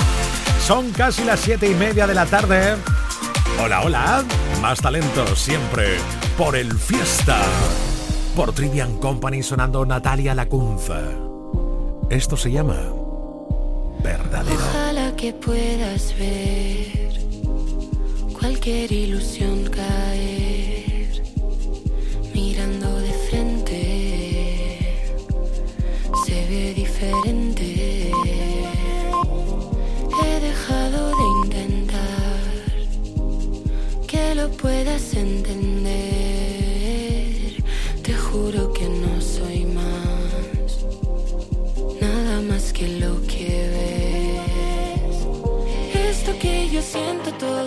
Son 0.66 0.92
casi 0.92 1.24
las 1.24 1.40
siete 1.40 1.70
y 1.70 1.74
media 1.74 2.06
de 2.06 2.14
la 2.14 2.26
tarde. 2.26 2.76
Hola, 3.64 3.82
hola. 3.82 4.24
Más 4.62 4.80
talento 4.82 5.36
siempre 5.36 5.98
por 6.38 6.56
el 6.56 6.78
fiesta 6.78 7.38
por 8.38 8.54
Trivian 8.54 9.00
Company 9.00 9.42
sonando 9.42 9.84
Natalia 9.84 10.36
Lacunza. 10.36 11.02
Esto 12.12 12.38
se 12.38 12.52
llama 12.52 12.78
Verdadero. 14.04 14.87
Que 15.18 15.34
puedas 15.34 16.14
ver 16.20 17.10
cualquier 18.40 18.92
ilusión 18.92 19.64
caer 19.64 21.24
mirando 22.36 23.00
de 23.00 23.14
frente. 23.28 24.78
Se 26.24 26.46
ve 26.50 26.74
diferente. 26.76 28.12
He 30.24 30.40
dejado 30.40 31.10
de 31.10 31.26
intentar 31.46 32.52
que 34.06 34.36
lo 34.36 34.52
puedas 34.52 35.16
entender. 35.16 36.17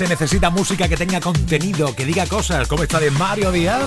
se 0.00 0.08
necesita 0.08 0.48
música 0.48 0.88
que 0.88 0.96
tenga 0.96 1.20
contenido, 1.20 1.94
que 1.94 2.06
diga 2.06 2.24
cosas 2.24 2.66
como 2.66 2.82
esta 2.82 2.98
de 2.98 3.10
Mario 3.10 3.52
Díaz 3.52 3.82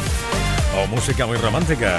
o 0.77 0.85
música 0.85 1.25
muy 1.25 1.37
romántica. 1.37 1.97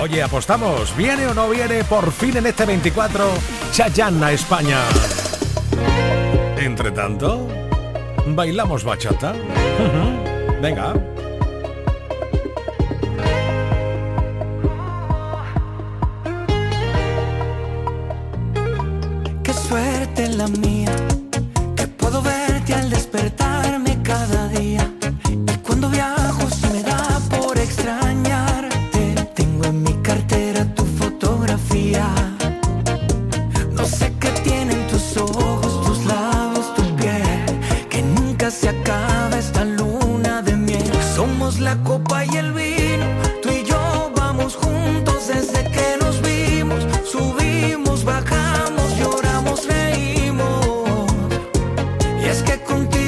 Oye, 0.00 0.24
apostamos, 0.24 0.96
¿viene 0.96 1.28
o 1.28 1.32
no 1.32 1.48
viene 1.48 1.84
por 1.84 2.10
fin 2.10 2.36
en 2.38 2.46
este 2.46 2.66
24 2.66 3.32
Chayanne 3.70 4.26
a 4.26 4.32
España? 4.32 4.80
Entre 6.58 6.90
tanto, 6.90 7.46
¿bailamos 8.26 8.82
bachata? 8.82 9.34
Venga. 10.60 11.11
que 52.44 52.52
é 52.52 52.56
contigo. 52.58 53.01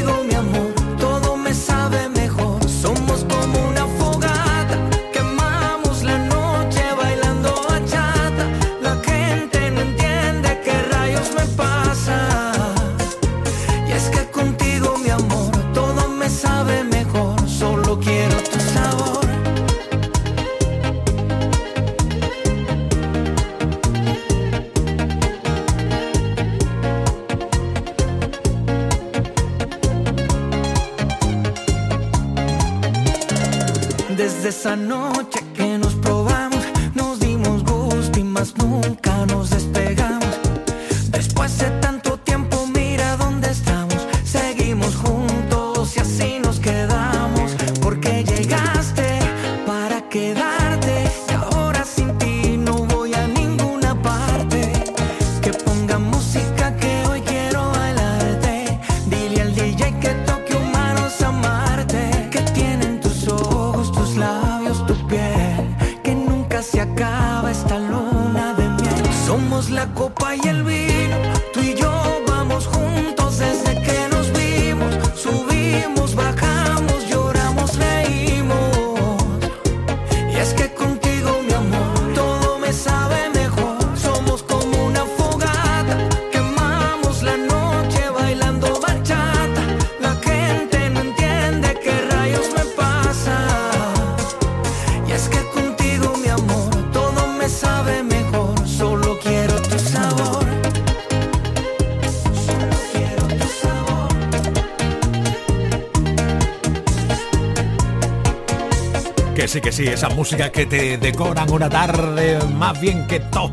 Sí 109.54 109.60
que 109.60 109.70
sí, 109.70 109.86
esa 109.86 110.08
música 110.08 110.50
que 110.50 110.66
te 110.66 110.98
decoran 110.98 111.48
una 111.48 111.68
tarde 111.68 112.40
más 112.56 112.80
bien 112.80 113.06
que 113.06 113.20
todo. 113.20 113.52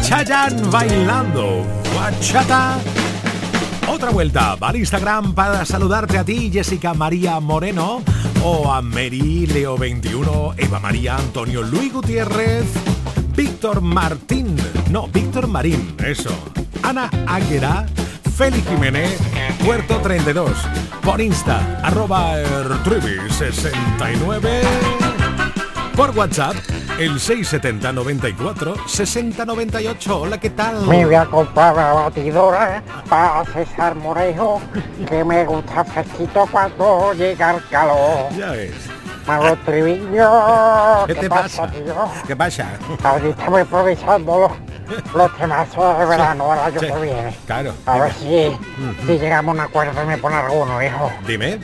Chayan 0.00 0.70
bailando, 0.70 1.66
guachata. 1.92 2.78
Otra 3.88 4.10
vuelta 4.10 4.56
para 4.56 4.78
Instagram 4.78 5.34
para 5.34 5.64
saludarte 5.64 6.16
a 6.18 6.24
ti, 6.24 6.48
Jessica 6.52 6.94
María 6.94 7.40
Moreno, 7.40 8.04
o 8.44 8.72
a 8.72 8.80
Mary 8.82 9.48
Leo 9.48 9.76
21, 9.76 10.54
Eva 10.58 10.78
María 10.78 11.16
Antonio 11.16 11.60
Luis 11.62 11.92
Gutiérrez, 11.92 12.66
Víctor 13.34 13.80
Martín, 13.80 14.54
no, 14.90 15.08
Víctor 15.08 15.48
Marín, 15.48 15.96
eso, 16.06 16.30
Ana 16.84 17.10
Águera, 17.26 17.84
Félix 18.36 18.68
Jiménez, 18.68 19.18
Puerto 19.64 19.96
32, 19.96 20.52
por 21.02 21.20
Insta, 21.20 21.80
arroba 21.82 22.36
69 23.28 25.05
por 25.96 26.10
WhatsApp, 26.10 26.54
el 26.98 27.18
670 27.18 27.92
94 27.92 28.74
60 28.86 29.44
98. 29.46 30.20
Hola, 30.20 30.38
¿qué 30.38 30.50
tal? 30.50 30.86
Me 30.86 31.06
voy 31.06 31.14
a 31.14 31.24
comprar 31.24 31.74
la 31.74 31.92
batidora 31.94 32.82
para 33.08 33.44
César 33.46 33.94
Morejo, 33.94 34.60
que 35.08 35.24
me 35.24 35.44
gusta 35.46 35.84
fresquito 35.84 36.46
cuando 36.52 37.14
llega 37.14 37.52
el 37.52 37.66
calor. 37.68 38.28
Ya 38.36 38.50
ves. 38.50 38.74
Mago 39.26 39.56
Triviño, 39.64 41.06
¿Qué, 41.06 41.14
te 41.14 41.28
pasa, 41.28 41.68
tío? 41.68 42.10
¿Qué 42.26 42.36
pasa? 42.36 42.68
Ahorita 43.02 43.30
estamos 43.30 43.60
improvisando 43.60 44.38
los, 44.38 44.52
los 45.14 45.36
temazos 45.36 45.98
de 45.98 46.04
verano 46.06 46.52
al 46.52 46.58
año 46.60 46.80
que 46.80 46.92
viene. 47.00 47.36
Claro. 47.46 47.74
A 47.86 47.98
ver 47.98 48.12
si, 48.14 48.56
si 49.06 49.18
llegamos 49.18 49.50
a 49.50 49.54
un 49.54 49.60
acuerdo 49.60 50.02
y 50.02 50.06
me 50.06 50.18
pone 50.18 50.36
alguno, 50.36 50.82
hijo. 50.82 51.12
Dime. 51.26 51.58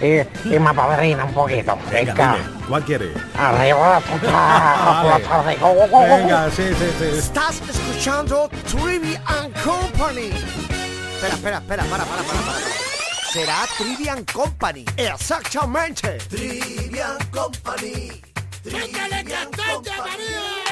Y, 0.44 0.54
y 0.54 0.58
me 0.58 0.70
apadrina 0.70 1.24
un 1.24 1.32
poquito. 1.34 1.78
Venga, 1.90 2.12
Venga. 2.14 2.36
dime. 2.36 2.66
¿Cuál 2.68 2.84
quiere? 2.84 3.12
Arriba 3.38 4.00
la 4.22 4.30
la 4.30 5.02
Vale. 5.04 5.24
tarde. 5.24 5.56
Go, 5.56 5.68
go, 5.74 5.80
go, 5.80 5.86
go. 5.88 6.00
Venga, 6.16 6.50
sí, 6.50 6.68
sí, 6.78 6.90
sí. 6.98 7.18
Estás 7.18 7.60
escuchando 7.68 8.48
Trivi 8.70 9.16
and 9.26 9.52
Company. 9.62 10.30
Espera, 11.14 11.34
espera, 11.34 11.58
espera, 11.58 11.84
para, 11.84 12.04
para, 12.04 12.22
para, 12.22 12.40
para. 12.40 12.58
Será 13.32 13.64
Trivian 13.78 14.24
Company. 14.26 14.84
Exactamente. 14.96 16.18
Trivian 16.28 17.16
Company. 17.30 18.20
Trivian 18.62 19.50
Company. 19.50 20.71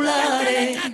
particolare 0.00 0.68
eh. 0.70 0.92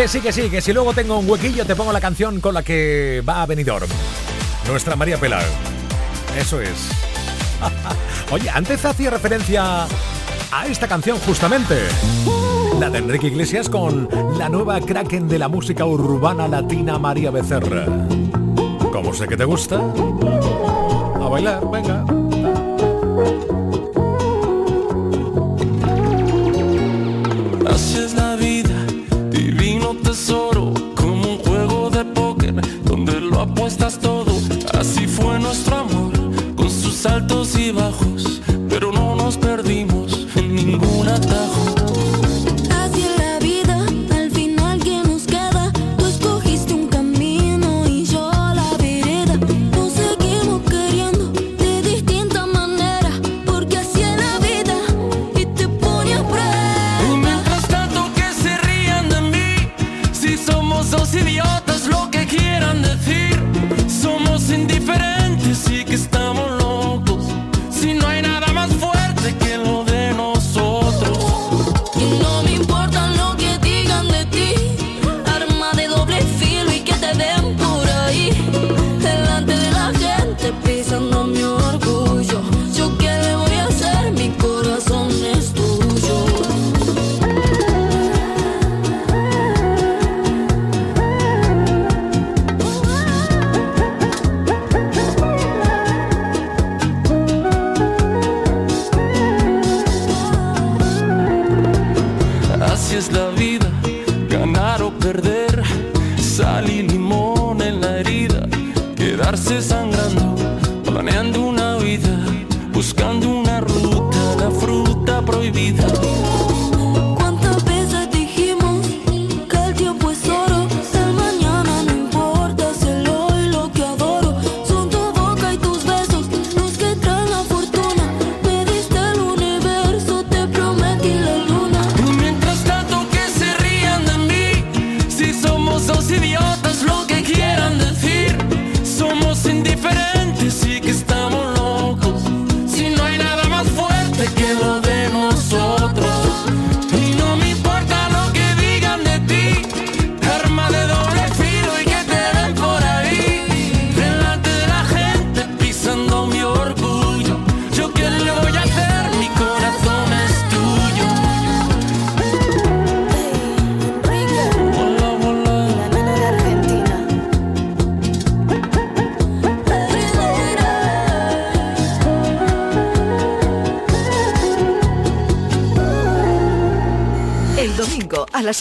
Que 0.00 0.08
sí, 0.08 0.22
que 0.22 0.32
sí, 0.32 0.48
que 0.48 0.62
si 0.62 0.72
luego 0.72 0.94
tengo 0.94 1.18
un 1.18 1.28
huequillo 1.28 1.66
te 1.66 1.76
pongo 1.76 1.92
la 1.92 2.00
canción 2.00 2.40
con 2.40 2.54
la 2.54 2.62
que 2.62 3.22
va 3.28 3.42
a 3.42 3.46
Benidorm. 3.46 3.86
Nuestra 4.66 4.96
María 4.96 5.18
Pelar. 5.18 5.44
Eso 6.38 6.58
es. 6.58 6.88
Oye, 8.32 8.48
antes 8.48 8.82
hacía 8.82 9.10
referencia 9.10 9.84
a 10.50 10.66
esta 10.66 10.88
canción 10.88 11.18
justamente. 11.18 11.76
La 12.78 12.88
de 12.88 12.96
Enrique 12.96 13.26
Iglesias 13.26 13.68
con 13.68 14.08
la 14.38 14.48
nueva 14.48 14.80
kraken 14.80 15.28
de 15.28 15.38
la 15.38 15.48
música 15.48 15.84
urbana 15.84 16.48
latina 16.48 16.98
María 16.98 17.30
Becerra. 17.30 17.84
Como 18.90 19.12
sé 19.12 19.28
que 19.28 19.36
te 19.36 19.44
gusta, 19.44 19.76
a 19.76 21.28
bailar, 21.28 21.70
venga. 21.70 22.19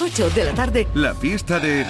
8 0.02 0.30
de 0.30 0.46
la 0.46 0.54
tarde, 0.54 0.88
la 0.94 1.14
fiesta 1.14 1.60
de... 1.60 1.86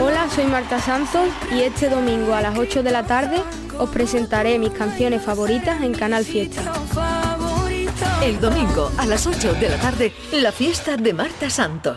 Hola, 0.00 0.28
soy 0.34 0.44
Marta 0.44 0.80
Santos 0.80 1.28
y 1.52 1.62
este 1.62 1.88
domingo 1.88 2.34
a 2.34 2.40
las 2.40 2.56
8 2.56 2.82
de 2.82 2.90
la 2.90 3.04
tarde 3.04 3.42
os 3.78 3.90
presentaré 3.90 4.58
mis 4.58 4.70
canciones 4.70 5.22
favoritas 5.22 5.82
en 5.82 5.92
Canal 5.92 6.24
Fiesta. 6.24 6.72
El 8.22 8.40
domingo 8.40 8.92
a 8.96 9.06
las 9.06 9.26
8 9.26 9.54
de 9.54 9.68
la 9.70 9.76
tarde, 9.78 10.12
la 10.32 10.52
fiesta 10.52 10.96
de 10.96 11.12
Marta 11.12 11.50
Santos. 11.50 11.96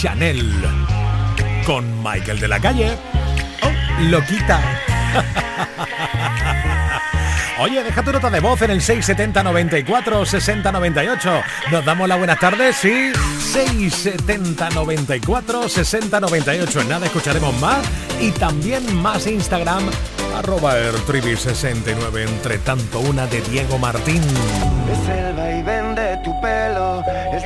Chanel 0.00 0.40
con 1.66 2.00
Michael 2.04 2.38
de 2.38 2.46
la 2.46 2.60
Calle. 2.60 2.96
Oh, 3.62 4.02
loquita. 4.02 4.60
Oye, 7.58 7.82
deja 7.82 8.04
tu 8.04 8.12
nota 8.12 8.30
de 8.30 8.38
voz 8.38 8.62
en 8.62 8.70
el 8.70 8.80
670 8.80 9.42
94 9.42 10.24
60 10.24 10.70
98. 10.70 11.42
Nos 11.72 11.84
damos 11.84 12.08
las 12.08 12.16
buenas 12.16 12.38
tardes, 12.38 12.76
sí. 12.76 13.10
670 13.40 14.70
94 14.70 15.68
60 15.68 16.20
98. 16.20 16.80
En 16.80 16.88
nada 16.88 17.06
escucharemos 17.06 17.58
más 17.58 17.84
y 18.20 18.30
también 18.30 19.02
más 19.02 19.26
Instagram 19.26 19.82
arroba 20.36 20.78
ertribi69. 20.78 22.28
Entre 22.28 22.58
tanto, 22.58 23.00
una 23.00 23.26
de 23.26 23.40
Diego 23.40 23.78
Martín. 23.78 24.22
Es 24.22 25.08
el 25.08 25.34
vaivén 25.34 25.96
de 25.96 26.16
tu 26.18 26.40
pelo, 26.40 27.02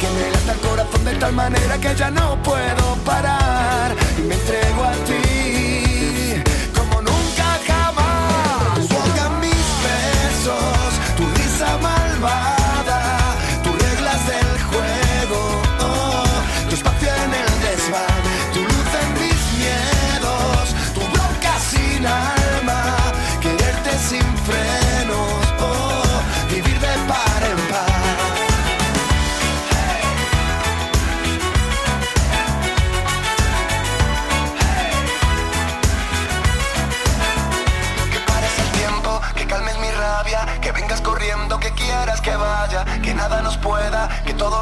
Que 0.00 0.08
me 0.08 0.30
lata 0.30 0.52
el 0.52 0.60
corazón 0.60 1.04
de 1.04 1.14
tal 1.16 1.32
manera 1.34 1.76
que 1.78 1.94
ya 1.94 2.10
no 2.10 2.42
puedo 2.42 2.94
parar 3.04 3.94
y 4.16 4.22
me 4.22 4.34
entrego 4.34 4.82
a 4.82 4.92
ti 5.04 6.42
como 6.74 7.02
nunca 7.02 7.60
jamás. 7.66 8.78
Mis 9.42 9.66
besos, 9.84 10.79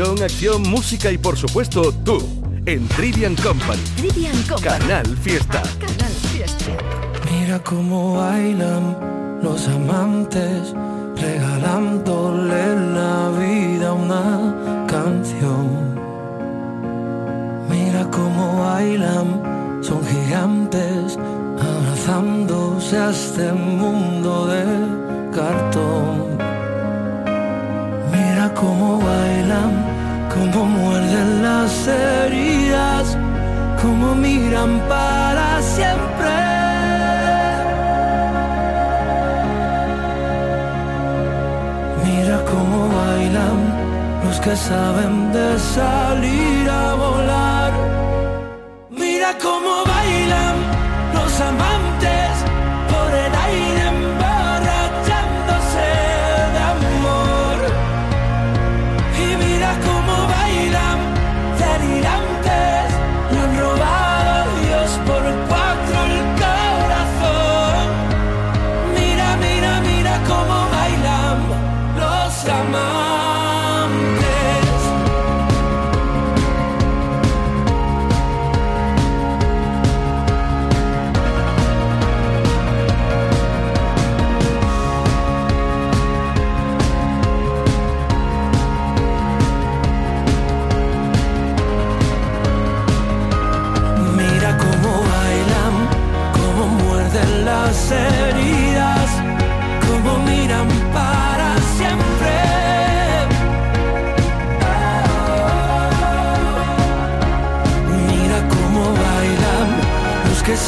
Acción, 0.00 0.62
música 0.62 1.12
y 1.12 1.18
por 1.18 1.36
supuesto 1.36 1.92
tú. 1.92 2.18
En 2.64 2.88
Trivian 2.88 3.36
Company. 3.36 3.82
Trivian 3.98 4.42
Company. 4.44 4.78
Canal 4.78 5.06
Fiesta. 5.18 5.62
Canal 5.78 6.12
Fiesta. 6.32 6.72
Mira 7.30 7.58
cómo 7.62 8.14
bailan 8.16 9.40
los 9.42 9.68
amantes, 9.68 10.74
regalándole 11.20 12.74
la 12.94 13.32
vida 13.38 13.92
una 13.92 14.86
canción. 14.86 16.00
Mira 17.68 18.10
cómo 18.10 18.60
bailan, 18.60 19.82
son 19.82 20.00
gigantes, 20.06 21.18
abrazándose 21.60 22.96
a 22.96 23.10
este 23.10 23.52
mundo 23.52 24.46
de 24.46 25.36
cartón. 25.36 26.21
Cómo 28.62 28.98
bailan, 29.00 29.72
cómo 30.32 30.64
muerden 30.66 31.42
las 31.42 31.88
heridas, 31.88 33.18
cómo 33.82 34.14
miran 34.14 34.78
para 34.88 35.60
siempre. 35.62 36.30
Mira 42.04 42.38
cómo 42.52 42.78
bailan 43.00 43.58
los 44.24 44.38
que 44.38 44.54
saben 44.54 45.32
de 45.32 45.58
salir 45.58 46.70
a 46.70 46.94
volar. 46.94 47.72
Mira 48.90 49.30
cómo 49.42 49.72
bailan 49.92 50.54
los 51.14 51.40
amantes 51.40 51.71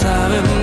los 0.05 0.54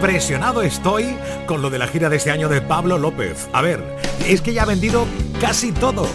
impresionado 0.00 0.62
estoy 0.62 1.14
con 1.46 1.60
lo 1.60 1.68
de 1.68 1.78
la 1.78 1.86
gira 1.86 2.08
de 2.08 2.16
este 2.16 2.30
año 2.30 2.48
de 2.48 2.62
Pablo 2.62 2.96
López. 2.96 3.50
A 3.52 3.60
ver, 3.60 3.84
es 4.26 4.40
que 4.40 4.54
ya 4.54 4.62
ha 4.62 4.64
vendido 4.64 5.04
casi 5.42 5.72
todo. 5.72 6.08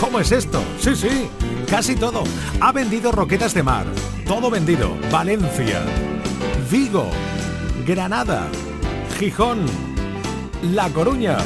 ¿Cómo 0.00 0.20
es 0.20 0.32
esto? 0.32 0.62
Sí, 0.80 0.96
sí, 0.96 1.28
casi 1.68 1.96
todo. 1.96 2.24
Ha 2.60 2.72
vendido 2.72 3.12
Roquetas 3.12 3.52
de 3.52 3.62
Mar, 3.62 3.84
todo 4.26 4.50
vendido. 4.50 4.96
Valencia, 5.12 5.82
Vigo, 6.70 7.10
Granada, 7.86 8.46
Gijón, 9.18 9.66
La 10.72 10.88
Coruña. 10.88 11.36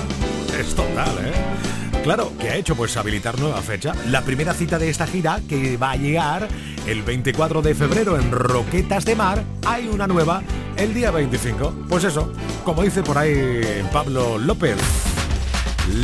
Es 0.61 0.73
total, 0.77 1.11
¿eh? 1.25 2.01
Claro, 2.05 2.33
¿qué 2.39 2.51
ha 2.51 2.57
hecho? 2.57 2.77
Pues 2.77 2.97
habilitar 2.97 3.37
nueva 3.41 3.61
fecha. 3.63 3.95
La 4.07 4.23
primera 4.23 4.55
cita 4.55 4.79
de 4.79 4.91
esta 4.91 5.09
gira, 5.09 5.41
que 5.49 5.77
va 5.77 5.91
a 5.91 5.97
llegar 5.97 6.47
el 6.87 7.03
24 7.03 7.63
de 7.63 7.75
febrero 7.75 8.17
en 8.17 8.31
Roquetas 8.31 9.05
de 9.05 9.17
Mar, 9.17 9.43
hay 9.67 9.89
una 9.89 10.07
nueva 10.07 10.41
el 10.81 10.95
día 10.95 11.11
25. 11.11 11.75
Pues 11.89 12.05
eso, 12.05 12.33
como 12.65 12.83
dice 12.83 13.03
por 13.03 13.19
ahí 13.19 13.87
Pablo 13.93 14.39
López. 14.39 14.77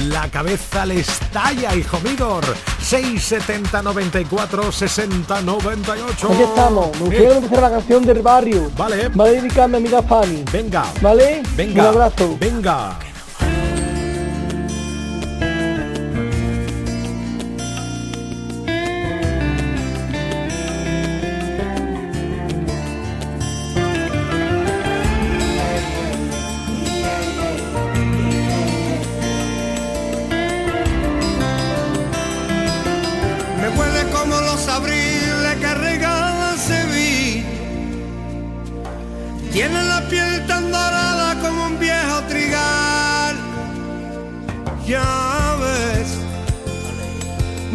La 0.08 0.28
cabeza 0.30 0.84
le 0.84 1.00
estalla, 1.00 1.74
hijo 1.74 1.98
Midor. 2.00 2.44
670 2.80 3.82
94 3.82 4.72
60 4.72 5.42
98. 5.42 6.28
Aquí 6.32 6.42
estamos. 6.42 6.90
Me 6.92 7.06
gustaría 7.06 7.36
empezar 7.36 7.62
la 7.62 7.70
canción 7.70 8.04
del 8.04 8.22
barrio. 8.22 8.70
Vale. 8.76 9.08
Va 9.08 9.24
a 9.24 9.28
dedicar 9.28 9.64
a 9.64 9.68
mi 9.68 9.76
amiga 9.76 10.02
Fanny. 10.02 10.44
Venga. 10.52 10.84
¿Vale? 11.00 11.42
Venga. 11.56 11.82
Un 11.82 11.88
abrazo. 11.88 12.36
Venga. 12.38 12.98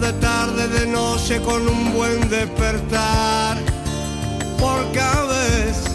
De 0.00 0.12
tarde, 0.14 0.68
de 0.68 0.86
noche 0.86 1.40
con 1.40 1.66
un 1.68 1.92
buen 1.92 2.28
despertar. 2.28 3.56
Porque 4.58 5.00
a 5.00 5.22
veces, 5.22 5.90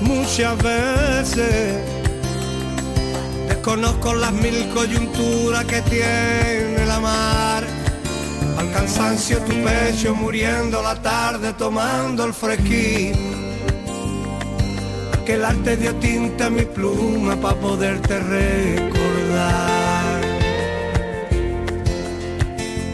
muchas 0.00 0.56
veces, 0.62 1.76
desconozco 3.48 4.14
las 4.14 4.32
mil 4.32 4.68
coyunturas 4.74 5.64
que 5.64 5.82
tiene 5.82 6.86
la 6.86 7.00
mar. 7.00 7.64
Al 8.58 8.72
cansancio 8.72 9.38
tu 9.38 9.52
pecho 9.62 10.14
muriendo 10.14 10.82
la 10.82 10.94
tarde 11.00 11.52
tomando 11.52 12.24
el 12.24 12.32
fresquín. 12.34 13.14
Que 15.24 15.34
el 15.34 15.44
arte 15.44 15.76
dio 15.76 15.94
tinta 15.96 16.46
a 16.46 16.50
mi 16.50 16.62
pluma 16.62 17.36
para 17.36 17.54
poderte 17.54 18.18
recordar. 18.18 19.89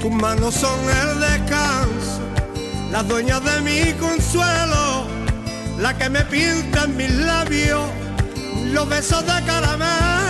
Tus 0.06 0.14
manos 0.14 0.54
son 0.54 0.78
el 0.88 1.18
descanso, 1.18 2.20
las 2.92 3.08
dueñas 3.08 3.42
de 3.42 3.60
mi 3.60 3.92
consuelo, 3.94 5.08
la 5.80 5.98
que 5.98 6.08
me 6.08 6.20
pinta 6.20 6.84
en 6.84 6.96
mis 6.96 7.10
labios 7.10 7.90
los 8.66 8.88
besos 8.88 9.26
de 9.26 9.44
caramelo. 9.44 10.25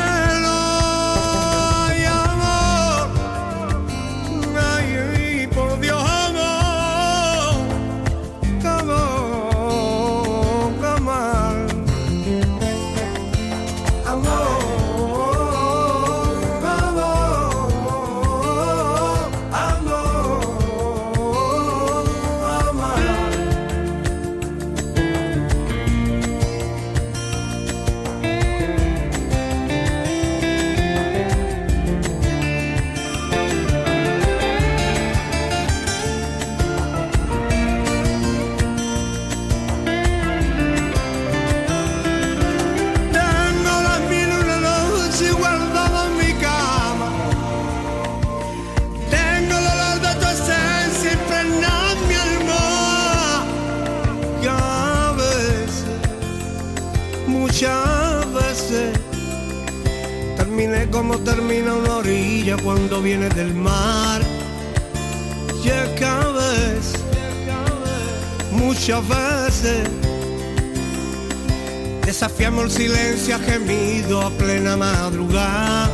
El 72.66 72.72
silencio 72.72 73.38
gemido 73.46 74.22
a 74.22 74.30
plena 74.30 74.76
madrugada. 74.76 75.88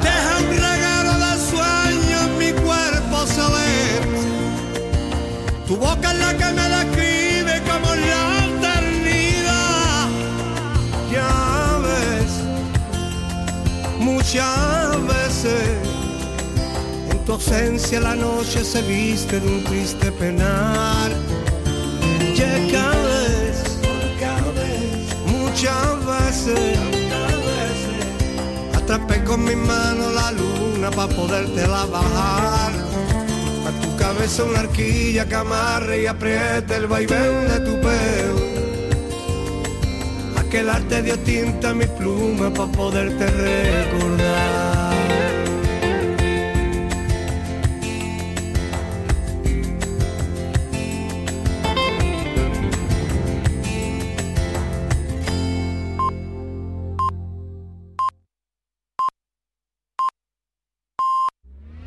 Deja 0.00 0.38
un 0.38 0.56
regalo 0.56 1.12
de 1.24 1.32
sueño 1.50 2.18
mi 2.38 2.52
cuerpo 2.52 3.26
saber. 3.26 4.00
Tu 5.66 5.76
boca 5.76 6.12
es 6.12 6.18
la 6.18 6.34
que 6.38 6.46
me 6.54 6.66
describe 6.76 7.62
como 7.68 7.94
la 7.94 8.46
eternidad. 8.46 10.08
Ya 11.12 11.78
ves, 11.84 12.32
muchas 13.98 15.06
veces 15.08 15.76
en 17.10 17.24
tu 17.26 17.32
ausencia 17.32 18.00
la 18.00 18.14
noche 18.14 18.64
se 18.64 18.80
viste 18.80 19.40
de 19.40 19.46
un 19.46 19.64
triste 19.64 20.10
penar. 20.10 21.27
Atrapé 28.74 29.22
con 29.24 29.44
mi 29.44 29.54
mano 29.54 30.10
la 30.12 30.32
luna 30.32 30.90
para 30.90 31.14
podértela 31.14 31.84
bajar. 31.86 32.72
A 33.66 33.70
tu 33.82 33.96
cabeza 33.96 34.44
una 34.44 34.60
arquilla 34.60 35.28
que 35.28 35.34
amarre 35.34 36.02
y 36.02 36.06
apriete 36.06 36.76
el 36.76 36.86
vaivén 36.86 37.48
de 37.48 37.60
tu 37.60 37.72
pelo. 37.80 38.48
Aquel 40.36 40.70
arte 40.70 41.02
dio 41.02 41.18
tinta 41.18 41.70
a 41.70 41.74
mi 41.74 41.86
pluma 41.86 42.50
para 42.50 42.72
poderte 42.72 43.26
recordar. 43.26 44.77